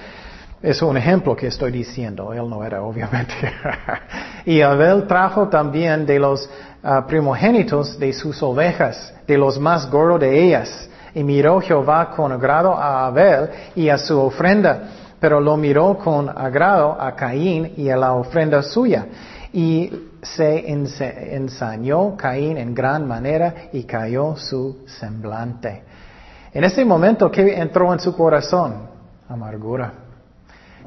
Es 0.62 0.82
un 0.82 0.98
ejemplo 0.98 1.36
que 1.36 1.48
estoy 1.48 1.72
diciendo. 1.72 2.34
Él 2.34 2.50
no 2.50 2.64
era, 2.64 2.82
obviamente. 2.82 3.34
y 4.46 4.62
Abel 4.62 5.08
trajo 5.08 5.48
también 5.48 6.06
de 6.06 6.20
los 6.20 6.50
ah, 6.84 7.06
primogénitos 7.08 7.98
de 7.98 8.14
sus 8.14 8.42
ovejas, 8.44 9.14
de 9.26 9.38
los 9.38 9.60
más 9.60 9.90
gordos 9.90 10.20
de 10.20 10.46
ellas 10.46 10.90
Y 11.14 11.24
miró 11.24 11.60
Jehová 11.62 12.12
con 12.12 12.32
agrado 12.32 12.74
a 12.74 13.08
Abel 13.08 13.50
y 13.76 13.90
a 13.90 13.98
su 13.98 14.20
ofrenda, 14.20 14.84
pero 15.20 15.40
lo 15.40 15.58
miró 15.58 15.98
con 15.98 16.30
agrado 16.30 17.00
a 17.00 17.16
Caín 17.16 17.74
y 17.78 17.90
a 17.90 17.98
la 17.98 18.14
ofrenda 18.14 18.62
suya. 18.64 19.06
Y 19.52 19.92
se 20.22 20.70
ensañó 20.70 22.16
Caín 22.16 22.58
en 22.58 22.74
gran 22.74 23.08
manera 23.08 23.70
y 23.74 23.84
cayó 23.84 24.36
su 24.36 24.86
semblante. 24.86 25.84
En 26.54 26.64
ese 26.64 26.86
momento, 26.86 27.30
¿qué 27.32 27.60
entró 27.60 27.94
en 27.94 28.00
su 28.00 28.16
corazón? 28.16 28.88
Amargura. 29.28 29.92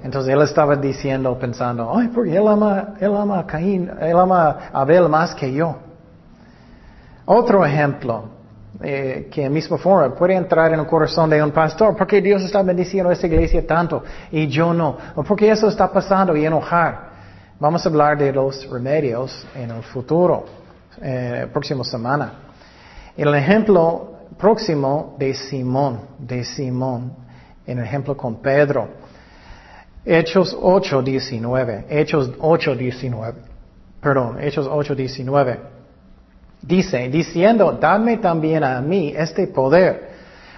Entonces 0.02 0.34
él 0.34 0.42
estaba 0.42 0.74
diciendo, 0.76 1.38
pensando, 1.38 1.92
ay, 1.96 2.08
porque 2.08 2.36
él 2.36 2.48
ama, 2.48 2.94
él 2.98 3.14
ama 3.14 3.40
a 3.40 3.46
Caín, 3.46 3.90
él 4.00 4.18
ama 4.18 4.70
a 4.72 4.80
Abel 4.80 5.08
más 5.08 5.34
que 5.34 5.52
yo. 5.52 5.76
Otro 7.24 7.64
ejemplo, 7.64 8.24
eh, 8.82 9.28
que 9.30 9.44
en 9.44 9.52
misma 9.52 9.78
forma 9.78 10.14
puede 10.14 10.34
entrar 10.34 10.72
en 10.72 10.80
el 10.80 10.86
corazón 10.86 11.30
de 11.30 11.42
un 11.42 11.50
pastor, 11.50 11.96
porque 11.96 12.20
Dios 12.20 12.42
está 12.42 12.62
bendiciendo 12.62 13.10
a 13.10 13.12
esta 13.12 13.26
iglesia 13.26 13.66
tanto 13.66 14.02
y 14.30 14.48
yo 14.48 14.72
no, 14.72 14.96
o 15.14 15.22
porque 15.22 15.50
eso 15.50 15.68
está 15.68 15.90
pasando 15.90 16.36
y 16.36 16.44
enojar. 16.44 17.12
Vamos 17.58 17.84
a 17.86 17.88
hablar 17.88 18.18
de 18.18 18.32
los 18.32 18.68
remedios 18.68 19.46
en 19.54 19.70
el 19.70 19.82
futuro, 19.82 20.44
eh, 21.00 21.46
próxima 21.52 21.84
semana. 21.84 22.32
El 23.16 23.34
ejemplo 23.34 24.12
próximo 24.38 25.14
de 25.18 25.34
Simón, 25.34 26.00
de 26.18 26.44
Simón, 26.44 27.12
en 27.66 27.78
el 27.78 27.84
ejemplo 27.84 28.16
con 28.16 28.42
Pedro. 28.42 28.88
Hechos 30.04 30.56
8, 30.60 31.02
19. 31.02 31.86
Hechos 31.88 32.32
8, 32.40 32.74
19. 32.74 33.38
Perdón, 34.00 34.40
Hechos 34.40 34.68
8, 34.68 34.94
19. 34.96 35.71
Dice, 36.62 37.08
diciendo, 37.08 37.76
dadme 37.80 38.18
también 38.18 38.62
a 38.62 38.80
mí 38.80 39.12
este 39.16 39.48
poder, 39.48 40.10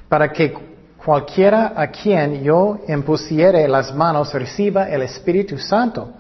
para 0.08 0.30
que 0.30 0.54
cualquiera 1.02 1.72
a 1.74 1.88
quien 1.88 2.42
yo 2.42 2.78
impusiere 2.88 3.66
las 3.68 3.94
manos 3.94 4.32
reciba 4.34 4.88
el 4.88 5.02
Espíritu 5.02 5.58
Santo. 5.58 6.10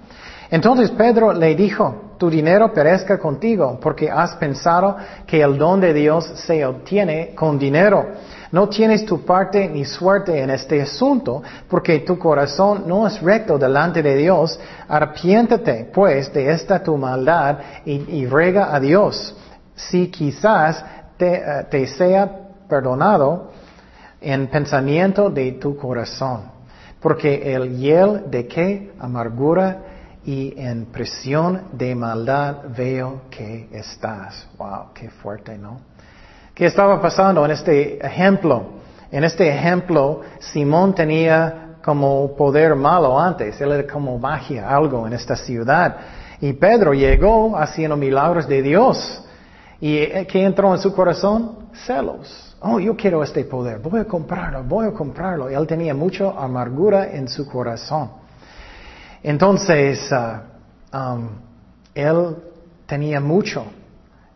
Entonces 0.50 0.90
Pedro 0.90 1.32
le 1.32 1.54
dijo, 1.54 2.14
tu 2.18 2.30
dinero 2.30 2.72
perezca 2.72 3.18
contigo, 3.18 3.78
porque 3.80 4.10
has 4.10 4.36
pensado 4.36 4.96
que 5.26 5.42
el 5.42 5.58
don 5.58 5.80
de 5.80 5.92
Dios 5.92 6.24
se 6.46 6.64
obtiene 6.64 7.34
con 7.34 7.58
dinero. 7.58 8.06
No 8.52 8.68
tienes 8.68 9.04
tu 9.04 9.24
parte 9.24 9.68
ni 9.68 9.84
suerte 9.84 10.40
en 10.40 10.50
este 10.50 10.80
asunto, 10.80 11.42
porque 11.68 12.00
tu 12.00 12.18
corazón 12.18 12.84
no 12.86 13.06
es 13.06 13.20
recto 13.20 13.58
delante 13.58 14.00
de 14.00 14.16
Dios. 14.16 14.58
Arpiéntate, 14.86 15.90
pues, 15.92 16.32
de 16.32 16.52
esta 16.52 16.82
tu 16.82 16.96
maldad 16.96 17.58
y, 17.84 18.26
rega 18.26 18.72
a 18.72 18.78
Dios, 18.78 19.36
si 19.74 20.08
quizás 20.08 20.84
te, 21.16 21.34
eh, 21.36 21.64
te 21.70 21.86
sea 21.86 22.30
perdonado 22.68 23.50
en 24.20 24.46
pensamiento 24.48 25.30
de 25.30 25.52
tu 25.52 25.76
corazón. 25.76 26.52
Porque 27.00 27.54
el 27.54 27.76
hiel 27.78 28.30
de 28.30 28.46
qué 28.46 28.92
amargura 28.98 29.82
y 30.24 30.54
en 30.56 30.86
presión 30.86 31.64
de 31.72 31.94
maldad 31.94 32.56
veo 32.74 33.22
que 33.30 33.68
estás. 33.72 34.48
Wow, 34.56 34.92
qué 34.94 35.10
fuerte, 35.10 35.58
¿no? 35.58 35.80
¿Qué 36.54 36.66
estaba 36.66 37.00
pasando 37.02 37.44
en 37.44 37.50
este 37.50 38.04
ejemplo? 38.04 38.62
En 39.10 39.24
este 39.24 39.48
ejemplo, 39.48 40.22
Simón 40.38 40.94
tenía 40.94 41.76
como 41.84 42.34
poder 42.34 42.74
malo 42.74 43.20
antes, 43.20 43.60
él 43.60 43.72
era 43.72 43.92
como 43.92 44.18
magia, 44.18 44.68
algo 44.68 45.06
en 45.06 45.12
esta 45.12 45.36
ciudad. 45.36 45.96
Y 46.40 46.54
Pedro 46.54 46.94
llegó 46.94 47.56
haciendo 47.58 47.96
milagros 47.96 48.48
de 48.48 48.62
Dios. 48.62 49.23
¿Y 49.86 50.24
qué 50.24 50.42
entró 50.42 50.74
en 50.74 50.80
su 50.80 50.94
corazón? 50.94 51.68
Celos. 51.84 52.56
Oh, 52.60 52.80
yo 52.80 52.96
quiero 52.96 53.22
este 53.22 53.44
poder, 53.44 53.80
voy 53.80 54.00
a 54.00 54.06
comprarlo, 54.06 54.64
voy 54.64 54.86
a 54.86 54.92
comprarlo. 54.92 55.50
Él 55.50 55.66
tenía 55.66 55.92
mucha 55.92 56.30
amargura 56.30 57.12
en 57.12 57.28
su 57.28 57.46
corazón. 57.46 58.10
Entonces, 59.22 60.10
ah, 60.10 60.42
um, 60.90 61.28
él 61.94 62.34
tenía 62.86 63.20
mucho. 63.20 63.66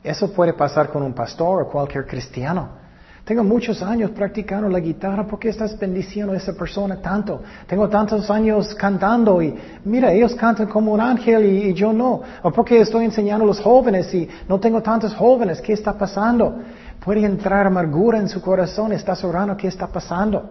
Eso 0.05 0.31
puede 0.35 0.53
pasar 0.53 0.91
con 0.91 1.03
un 1.03 1.15
pastor 1.15 1.63
o 1.63 1.69
cualquier 1.71 2.07
cristiano. 2.07 2.69
Tengo 3.29 3.45
muchos 3.45 3.83
años 3.83 4.13
practicando 4.13 4.71
la 4.71 4.81
guitarra. 4.81 5.27
¿Por 5.27 5.39
qué 5.39 5.51
estás 5.51 5.79
bendiciendo 5.79 6.33
a 6.33 6.37
esa 6.39 6.55
persona 6.55 6.97
tanto? 6.97 7.43
Tengo 7.67 7.87
tantos 7.87 8.31
años 8.31 8.75
cantando 8.75 9.43
y 9.43 9.55
mira, 9.85 10.11
ellos 10.11 10.35
cantan 10.35 10.67
como 10.67 10.95
un 10.95 11.01
ángel 11.03 11.45
y, 11.45 11.75
yo 11.75 11.93
no. 11.93 12.23
¿O 12.43 12.51
por 12.51 12.65
qué 12.65 12.81
estoy 12.81 13.05
enseñando 13.05 13.45
a 13.45 13.49
los 13.49 13.61
jóvenes 13.61 14.15
y 14.15 14.27
no 14.49 14.59
tengo 14.59 14.81
tantos 14.81 15.15
jóvenes? 15.15 15.61
¿Qué 15.61 15.75
está 15.75 15.93
pasando? 15.93 16.57
Puede 17.05 17.23
entrar 17.23 17.67
amargura 17.67 18.19
en 18.19 18.31
su 18.31 18.41
corazón. 18.41 18.95
Estás 18.95 19.23
orando. 19.23 19.59
¿Qué 19.59 19.69
está 19.69 19.89
pasando? 19.89 20.49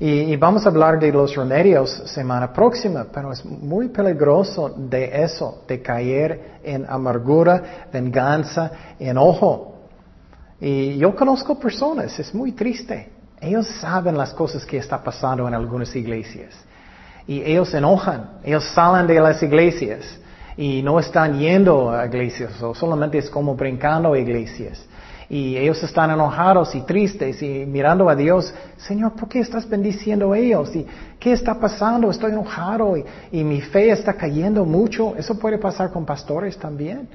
Y, 0.00 0.34
vamos 0.36 0.64
a 0.64 0.70
hablar 0.70 0.98
de 0.98 1.12
los 1.12 1.36
remedios 1.36 1.90
semana 2.06 2.54
próxima, 2.54 3.04
pero 3.12 3.32
es 3.32 3.44
muy 3.44 3.88
peligroso 3.88 4.74
de 4.78 5.22
eso, 5.24 5.62
de 5.68 5.82
caer 5.82 6.58
en 6.64 6.86
amargura, 6.88 7.88
venganza, 7.92 8.70
enojo. 8.98 9.75
Y 10.60 10.96
yo 10.98 11.14
conozco 11.14 11.58
personas, 11.58 12.18
es 12.18 12.34
muy 12.34 12.52
triste. 12.52 13.10
Ellos 13.40 13.66
saben 13.80 14.16
las 14.16 14.32
cosas 14.32 14.64
que 14.64 14.78
está 14.78 15.02
pasando 15.02 15.46
en 15.46 15.54
algunas 15.54 15.94
iglesias. 15.94 16.54
Y 17.26 17.42
ellos 17.42 17.74
enojan, 17.74 18.38
ellos 18.44 18.64
salen 18.74 19.06
de 19.06 19.20
las 19.20 19.42
iglesias 19.42 20.18
y 20.56 20.82
no 20.82 20.98
están 20.98 21.38
yendo 21.38 21.90
a 21.90 22.06
iglesias, 22.06 22.62
o 22.62 22.74
solamente 22.74 23.18
es 23.18 23.28
como 23.28 23.54
brincando 23.56 24.12
a 24.12 24.18
iglesias 24.18 24.86
y 25.28 25.56
ellos 25.56 25.82
están 25.82 26.10
enojados 26.10 26.74
y 26.74 26.82
tristes 26.82 27.42
y 27.42 27.66
mirando 27.66 28.08
a 28.08 28.14
Dios, 28.14 28.54
Señor, 28.76 29.12
¿por 29.14 29.28
qué 29.28 29.40
estás 29.40 29.68
bendiciendo 29.68 30.32
a 30.32 30.38
ellos? 30.38 30.74
¿Y 30.76 30.86
qué 31.18 31.32
está 31.32 31.58
pasando? 31.58 32.10
Estoy 32.10 32.30
enojado 32.30 32.96
y, 32.96 33.04
y 33.32 33.42
mi 33.42 33.60
fe 33.60 33.90
está 33.90 34.14
cayendo 34.14 34.64
mucho. 34.64 35.16
Eso 35.16 35.36
puede 35.36 35.58
pasar 35.58 35.90
con 35.90 36.06
pastores 36.06 36.56
también. 36.56 37.08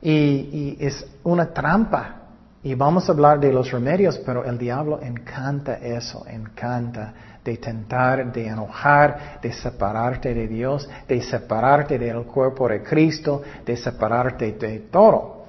Y, 0.00 0.12
y, 0.12 0.76
es 0.78 1.04
una 1.24 1.46
trampa. 1.46 2.22
Y 2.66 2.74
vamos 2.74 3.08
a 3.08 3.12
hablar 3.12 3.38
de 3.38 3.52
los 3.52 3.70
remedios, 3.70 4.18
pero 4.26 4.44
el 4.44 4.58
diablo 4.58 4.98
encanta 5.00 5.74
eso, 5.74 6.26
encanta 6.26 7.12
de 7.44 7.58
tentar, 7.58 8.32
de 8.32 8.48
enojar, 8.48 9.38
de 9.40 9.52
separarte 9.52 10.34
de 10.34 10.48
Dios, 10.48 10.90
de 11.06 11.22
separarte 11.22 11.96
del 11.96 12.24
cuerpo 12.24 12.68
de 12.68 12.82
Cristo, 12.82 13.40
de 13.64 13.76
separarte 13.76 14.50
de 14.54 14.80
todo. 14.80 15.44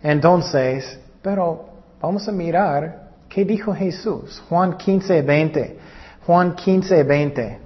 Entonces, 0.00 0.96
pero 1.20 1.70
vamos 2.00 2.28
a 2.28 2.30
mirar 2.30 3.08
qué 3.28 3.44
dijo 3.44 3.74
Jesús. 3.74 4.40
Juan 4.48 4.76
15, 4.76 5.22
20. 5.22 5.78
Juan 6.24 6.54
15, 6.54 7.02
20. 7.02 7.58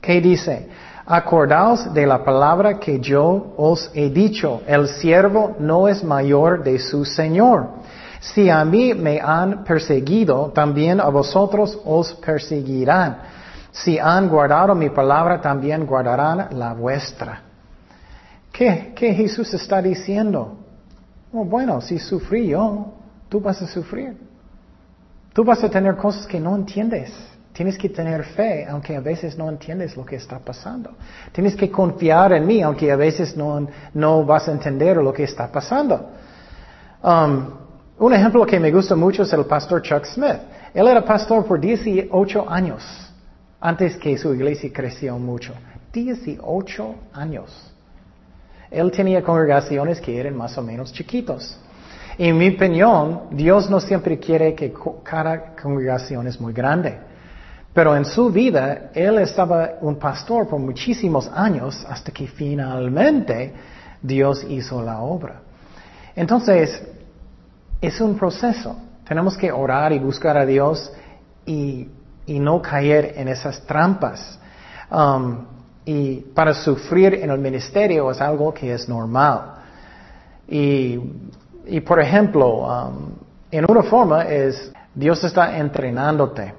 ¿Qué 0.00 0.20
dice? 0.20 0.68
Acordaos 1.14 1.92
de 1.92 2.06
la 2.06 2.24
palabra 2.24 2.80
que 2.80 2.98
yo 2.98 3.52
os 3.58 3.90
he 3.92 4.08
dicho. 4.08 4.62
El 4.66 4.88
siervo 4.88 5.56
no 5.58 5.86
es 5.86 6.02
mayor 6.02 6.64
de 6.64 6.78
su 6.78 7.04
Señor. 7.04 7.68
Si 8.18 8.48
a 8.48 8.64
mí 8.64 8.94
me 8.94 9.20
han 9.20 9.62
perseguido, 9.62 10.52
también 10.54 11.00
a 11.00 11.10
vosotros 11.10 11.78
os 11.84 12.14
perseguirán. 12.14 13.18
Si 13.72 13.98
han 13.98 14.26
guardado 14.30 14.74
mi 14.74 14.88
palabra, 14.88 15.38
también 15.38 15.84
guardarán 15.84 16.48
la 16.52 16.72
vuestra. 16.72 17.42
¿Qué, 18.50 18.94
qué 18.96 19.12
Jesús 19.12 19.52
está 19.52 19.82
diciendo? 19.82 20.56
Oh, 21.30 21.44
bueno, 21.44 21.82
si 21.82 21.98
sufrí 21.98 22.46
yo, 22.48 22.86
tú 23.28 23.38
vas 23.38 23.60
a 23.60 23.66
sufrir. 23.66 24.16
Tú 25.34 25.44
vas 25.44 25.62
a 25.62 25.68
tener 25.68 25.94
cosas 25.94 26.26
que 26.26 26.40
no 26.40 26.56
entiendes. 26.56 27.12
Tienes 27.52 27.76
que 27.76 27.90
tener 27.90 28.24
fe, 28.24 28.66
aunque 28.66 28.96
a 28.96 29.00
veces 29.00 29.36
no 29.36 29.48
entiendes 29.48 29.94
lo 29.96 30.06
que 30.06 30.16
está 30.16 30.38
pasando. 30.38 30.92
Tienes 31.32 31.54
que 31.54 31.70
confiar 31.70 32.32
en 32.32 32.46
mí, 32.46 32.62
aunque 32.62 32.90
a 32.90 32.96
veces 32.96 33.36
no, 33.36 33.66
no 33.92 34.24
vas 34.24 34.48
a 34.48 34.52
entender 34.52 34.96
lo 34.96 35.12
que 35.12 35.24
está 35.24 35.52
pasando. 35.52 36.10
Um, 37.02 37.50
un 37.98 38.12
ejemplo 38.14 38.46
que 38.46 38.58
me 38.58 38.70
gusta 38.70 38.96
mucho 38.96 39.24
es 39.24 39.32
el 39.34 39.44
pastor 39.44 39.82
Chuck 39.82 40.06
Smith. 40.06 40.38
Él 40.72 40.88
era 40.88 41.04
pastor 41.04 41.44
por 41.44 41.60
18 41.60 42.48
años, 42.48 42.82
antes 43.60 43.96
que 43.98 44.16
su 44.16 44.32
iglesia 44.32 44.70
creció 44.72 45.18
mucho. 45.18 45.52
18 45.92 46.94
años. 47.12 47.70
Él 48.70 48.90
tenía 48.90 49.22
congregaciones 49.22 50.00
que 50.00 50.18
eran 50.18 50.34
más 50.34 50.56
o 50.56 50.62
menos 50.62 50.90
chiquitos. 50.90 51.58
En 52.16 52.38
mi 52.38 52.48
opinión, 52.48 53.24
Dios 53.32 53.68
no 53.68 53.78
siempre 53.78 54.18
quiere 54.18 54.54
que 54.54 54.72
cada 55.02 55.54
congregación 55.54 56.26
es 56.26 56.40
muy 56.40 56.54
grande. 56.54 57.11
Pero 57.74 57.96
en 57.96 58.04
su 58.04 58.30
vida, 58.30 58.90
Él 58.94 59.18
estaba 59.18 59.72
un 59.80 59.96
pastor 59.96 60.46
por 60.46 60.58
muchísimos 60.58 61.30
años 61.34 61.84
hasta 61.88 62.12
que 62.12 62.26
finalmente 62.26 63.52
Dios 64.02 64.44
hizo 64.48 64.82
la 64.82 65.00
obra. 65.00 65.40
Entonces, 66.14 66.82
es 67.80 68.00
un 68.00 68.16
proceso. 68.18 68.76
Tenemos 69.06 69.36
que 69.36 69.50
orar 69.50 69.92
y 69.92 69.98
buscar 69.98 70.36
a 70.36 70.44
Dios 70.44 70.92
y, 71.46 71.88
no 72.26 72.62
caer 72.62 73.14
en 73.16 73.28
esas 73.28 73.60
trampas. 73.66 74.38
Um, 74.90 75.44
y 75.84 76.16
para 76.34 76.54
sufrir 76.54 77.14
en 77.14 77.30
el 77.30 77.38
ministerio 77.38 78.10
es 78.10 78.20
algo 78.20 78.54
que 78.54 78.72
es 78.72 78.88
normal. 78.88 79.54
Y, 80.48 80.98
por 81.84 82.00
ejemplo, 82.00 82.66
um, 82.66 83.12
En 83.50 83.70
una 83.70 83.82
forma 83.82 84.22
es, 84.22 84.72
Dios 84.94 85.22
está 85.24 85.58
entrenándote. 85.58 86.54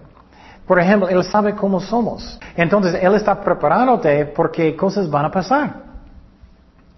Por 0.68 0.80
ejemplo, 0.80 1.10
Él 1.10 1.24
sabe 1.24 1.54
cómo 1.56 1.80
somos. 1.80 2.40
Entonces, 2.56 2.98
Él 3.02 3.16
está 3.16 3.40
preparándote 3.42 4.26
porque 4.28 4.76
cosas 4.76 5.10
van 5.10 5.26
a 5.26 5.32
pasar. 5.32 5.76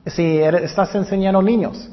Si 0.06 0.38
estás 0.40 0.94
enseñando 0.94 1.42
niños. 1.42 1.90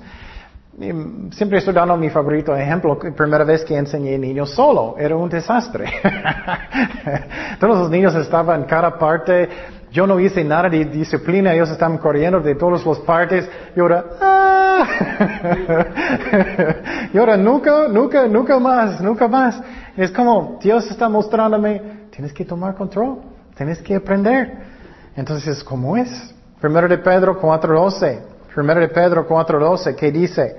Siempre 1.32 1.58
estoy 1.58 1.74
dando 1.74 1.96
mi 1.96 2.11
favorito 2.11 2.54
ejemplo. 2.56 2.98
Primera 2.98 3.44
vez 3.44 3.64
que 3.64 3.76
enseñé 3.76 4.18
niños 4.18 4.50
solo, 4.50 4.96
era 4.98 5.16
un 5.16 5.28
desastre. 5.28 5.87
Todos 7.61 7.78
los 7.78 7.90
niños 7.90 8.14
estaban 8.14 8.62
en 8.62 8.66
cada 8.66 8.98
parte. 8.98 9.48
Yo 9.90 10.06
no 10.06 10.18
hice 10.18 10.42
nada 10.42 10.70
de 10.70 10.87
disciplina, 10.87 11.52
ellos 11.52 11.70
estaban 11.70 11.98
corriendo 11.98 12.40
de 12.40 12.54
todas 12.54 12.85
las 12.85 12.98
partes. 13.00 13.48
Y 13.76 13.80
ahora, 13.80 14.04
¡ah! 14.20 14.62
y 17.12 17.18
ahora 17.18 17.37
nunca, 17.37 17.88
nunca, 17.88 18.26
nunca 18.26 18.58
más, 18.58 19.00
nunca 19.00 19.28
más. 19.28 19.61
Es 19.96 20.11
como 20.11 20.58
Dios 20.62 20.90
está 20.90 21.08
mostrándome, 21.08 22.08
tienes 22.11 22.32
que 22.32 22.44
tomar 22.44 22.74
control, 22.74 23.18
tienes 23.56 23.80
que 23.82 23.96
aprender. 23.96 24.72
Entonces, 25.16 25.62
¿cómo 25.62 25.96
es? 25.96 26.35
Primero 26.61 26.88
de 26.88 26.98
Pedro 26.98 27.40
4.12. 27.40 28.20
Primero 28.54 28.80
de 28.80 28.88
Pedro 28.88 29.28
4.12, 29.28 29.94
que 29.94 30.12
dice, 30.12 30.56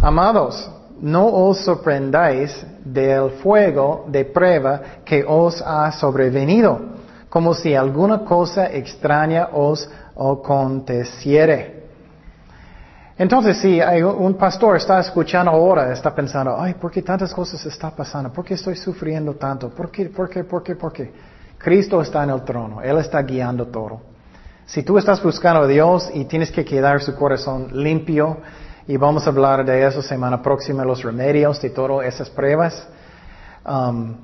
Amados, 0.00 0.70
no 1.00 1.26
os 1.26 1.64
sorprendáis 1.64 2.64
del 2.84 3.30
fuego 3.42 4.06
de 4.08 4.24
prueba 4.24 4.80
que 5.04 5.24
os 5.26 5.62
ha 5.62 5.90
sobrevenido, 5.92 6.80
como 7.28 7.54
si 7.54 7.74
alguna 7.74 8.24
cosa 8.24 8.72
extraña 8.72 9.48
os 9.52 9.88
aconteciere. 10.16 11.73
Entonces, 13.16 13.58
si 13.58 13.80
hay 13.80 14.02
un 14.02 14.34
pastor 14.34 14.76
está 14.76 14.98
escuchando 14.98 15.52
ahora, 15.52 15.92
está 15.92 16.12
pensando, 16.12 16.60
ay, 16.60 16.74
¿por 16.74 16.90
qué 16.90 17.00
tantas 17.00 17.32
cosas 17.32 17.64
están 17.64 17.92
pasando? 17.92 18.32
¿Por 18.32 18.44
qué 18.44 18.54
estoy 18.54 18.74
sufriendo 18.74 19.34
tanto? 19.34 19.70
¿Por 19.70 19.90
qué? 19.90 20.06
¿Por 20.06 20.28
qué? 20.28 20.42
¿Por 20.42 20.62
qué? 20.62 20.74
¿Por 20.74 20.92
qué? 20.92 21.12
Cristo 21.56 22.02
está 22.02 22.24
en 22.24 22.30
el 22.30 22.42
trono, 22.42 22.82
Él 22.82 22.98
está 22.98 23.22
guiando 23.22 23.66
todo. 23.68 24.00
Si 24.66 24.82
tú 24.82 24.98
estás 24.98 25.22
buscando 25.22 25.62
a 25.62 25.66
Dios 25.66 26.10
y 26.12 26.24
tienes 26.24 26.50
que 26.50 26.64
quedar 26.64 27.00
su 27.00 27.14
corazón 27.14 27.68
limpio, 27.72 28.38
y 28.86 28.96
vamos 28.96 29.26
a 29.26 29.30
hablar 29.30 29.64
de 29.64 29.86
eso 29.86 30.02
semana 30.02 30.42
próxima, 30.42 30.84
los 30.84 31.02
remedios 31.02 31.60
de 31.62 31.70
todas 31.70 32.06
esas 32.06 32.28
pruebas, 32.28 32.86
um, 33.64 34.14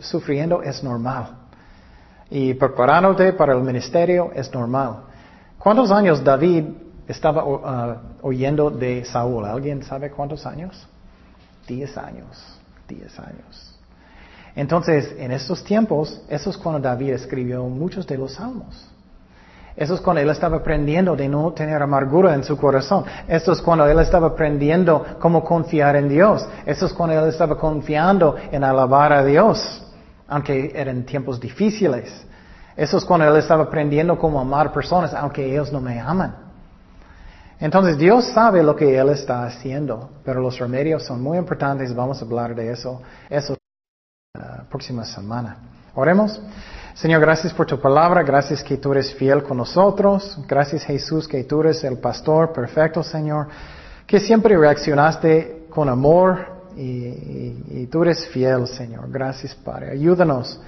sufriendo 0.00 0.62
es 0.62 0.82
normal. 0.82 1.36
Y 2.30 2.54
preparándote 2.54 3.32
para 3.32 3.54
el 3.54 3.62
ministerio 3.62 4.30
es 4.34 4.52
normal. 4.54 5.00
¿Cuántos 5.58 5.90
años 5.90 6.22
David 6.22 6.64
estaba 7.08 7.44
uh, 7.44 7.96
oyendo 8.22 8.70
de 8.70 9.04
Saúl? 9.04 9.46
¿Alguien 9.46 9.82
sabe 9.82 10.10
cuántos 10.10 10.46
años? 10.46 10.86
Diez 11.66 11.96
años. 11.96 12.60
Diez 12.86 13.18
años. 13.18 13.74
Entonces, 14.54 15.14
en 15.18 15.32
estos 15.32 15.64
tiempos, 15.64 16.20
eso 16.28 16.50
es 16.50 16.56
cuando 16.56 16.80
David 16.80 17.12
escribió 17.12 17.64
muchos 17.64 18.06
de 18.06 18.18
los 18.18 18.34
salmos. 18.34 18.88
Eso 19.76 19.94
es 19.94 20.00
cuando 20.00 20.20
él 20.20 20.28
estaba 20.28 20.56
aprendiendo 20.56 21.14
de 21.14 21.28
no 21.28 21.52
tener 21.52 21.80
amargura 21.80 22.34
en 22.34 22.42
su 22.42 22.56
corazón. 22.56 23.04
Eso 23.28 23.52
es 23.52 23.62
cuando 23.62 23.86
él 23.86 24.00
estaba 24.00 24.26
aprendiendo 24.26 25.06
cómo 25.20 25.44
confiar 25.44 25.94
en 25.94 26.08
Dios. 26.08 26.44
Eso 26.66 26.86
es 26.86 26.92
cuando 26.92 27.16
él 27.16 27.28
estaba 27.28 27.56
confiando 27.56 28.34
en 28.50 28.64
alabar 28.64 29.12
a 29.12 29.24
Dios, 29.24 29.86
aunque 30.26 30.72
eran 30.74 31.04
tiempos 31.04 31.38
difíciles. 31.38 32.26
Eso 32.76 32.98
es 32.98 33.04
cuando 33.04 33.28
él 33.28 33.36
estaba 33.36 33.64
aprendiendo 33.64 34.18
cómo 34.18 34.40
amar 34.40 34.72
personas, 34.72 35.14
aunque 35.14 35.46
ellos 35.46 35.72
no 35.72 35.80
me 35.80 36.00
aman. 36.00 36.47
Entonces 37.60 37.98
Dios 37.98 38.26
sabe 38.32 38.62
lo 38.62 38.76
que 38.76 38.96
Él 38.96 39.08
está 39.08 39.44
haciendo, 39.44 40.10
pero 40.24 40.40
los 40.40 40.58
remedios 40.58 41.04
son 41.04 41.20
muy 41.20 41.38
importantes. 41.38 41.94
Vamos 41.94 42.22
a 42.22 42.24
hablar 42.24 42.54
de 42.54 42.70
eso, 42.70 43.02
eso 43.28 43.56
la 44.34 44.64
próxima 44.68 45.04
semana. 45.04 45.56
Oremos. 45.94 46.40
Señor, 46.94 47.20
gracias 47.20 47.52
por 47.52 47.66
tu 47.66 47.80
palabra, 47.80 48.22
gracias 48.22 48.62
que 48.62 48.76
tú 48.76 48.92
eres 48.92 49.14
fiel 49.14 49.42
con 49.44 49.56
nosotros, 49.56 50.36
gracias 50.48 50.82
Jesús 50.82 51.28
que 51.28 51.44
tú 51.44 51.60
eres 51.60 51.84
el 51.84 51.98
pastor 51.98 52.52
perfecto, 52.52 53.04
Señor, 53.04 53.46
que 54.04 54.18
siempre 54.18 54.56
reaccionaste 54.56 55.66
con 55.70 55.88
amor 55.88 56.58
y, 56.76 57.86
tú 57.86 58.02
eres 58.02 58.26
fiel, 58.28 58.66
Señor. 58.66 59.10
Gracias, 59.10 59.54
Padre. 59.54 59.90
Ayúdanos. 59.90 60.60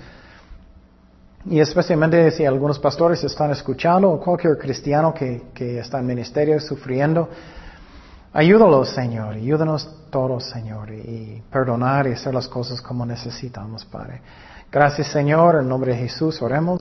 Y 1.47 1.59
especialmente 1.59 2.31
si 2.33 2.45
algunos 2.45 2.79
pastores 2.79 3.25
están 3.25 3.51
escuchando 3.51 4.11
o 4.11 4.21
cualquier 4.21 4.59
cristiano 4.59 5.15
que, 5.15 5.45
que 5.55 5.79
está 5.79 5.99
en 5.99 6.07
ministerio 6.07 6.61
sufriendo, 6.61 7.29
ayúdalos, 8.33 8.91
Señor. 8.91 9.35
Ayúdanos 9.35 10.09
todos, 10.11 10.45
Señor, 10.51 10.93
y 10.93 11.43
perdonar 11.51 12.07
y 12.09 12.13
hacer 12.13 12.35
las 12.35 12.49
cosas 12.49 12.83
como 12.83 13.07
necesitamos, 13.07 13.85
Padre. 13.85 14.21
Gracias 14.71 15.09
Señor, 15.09 15.57
en 15.57 15.69
nombre 15.69 15.93
de 15.93 15.99
Jesús 15.99 16.41
oremos. 16.41 16.79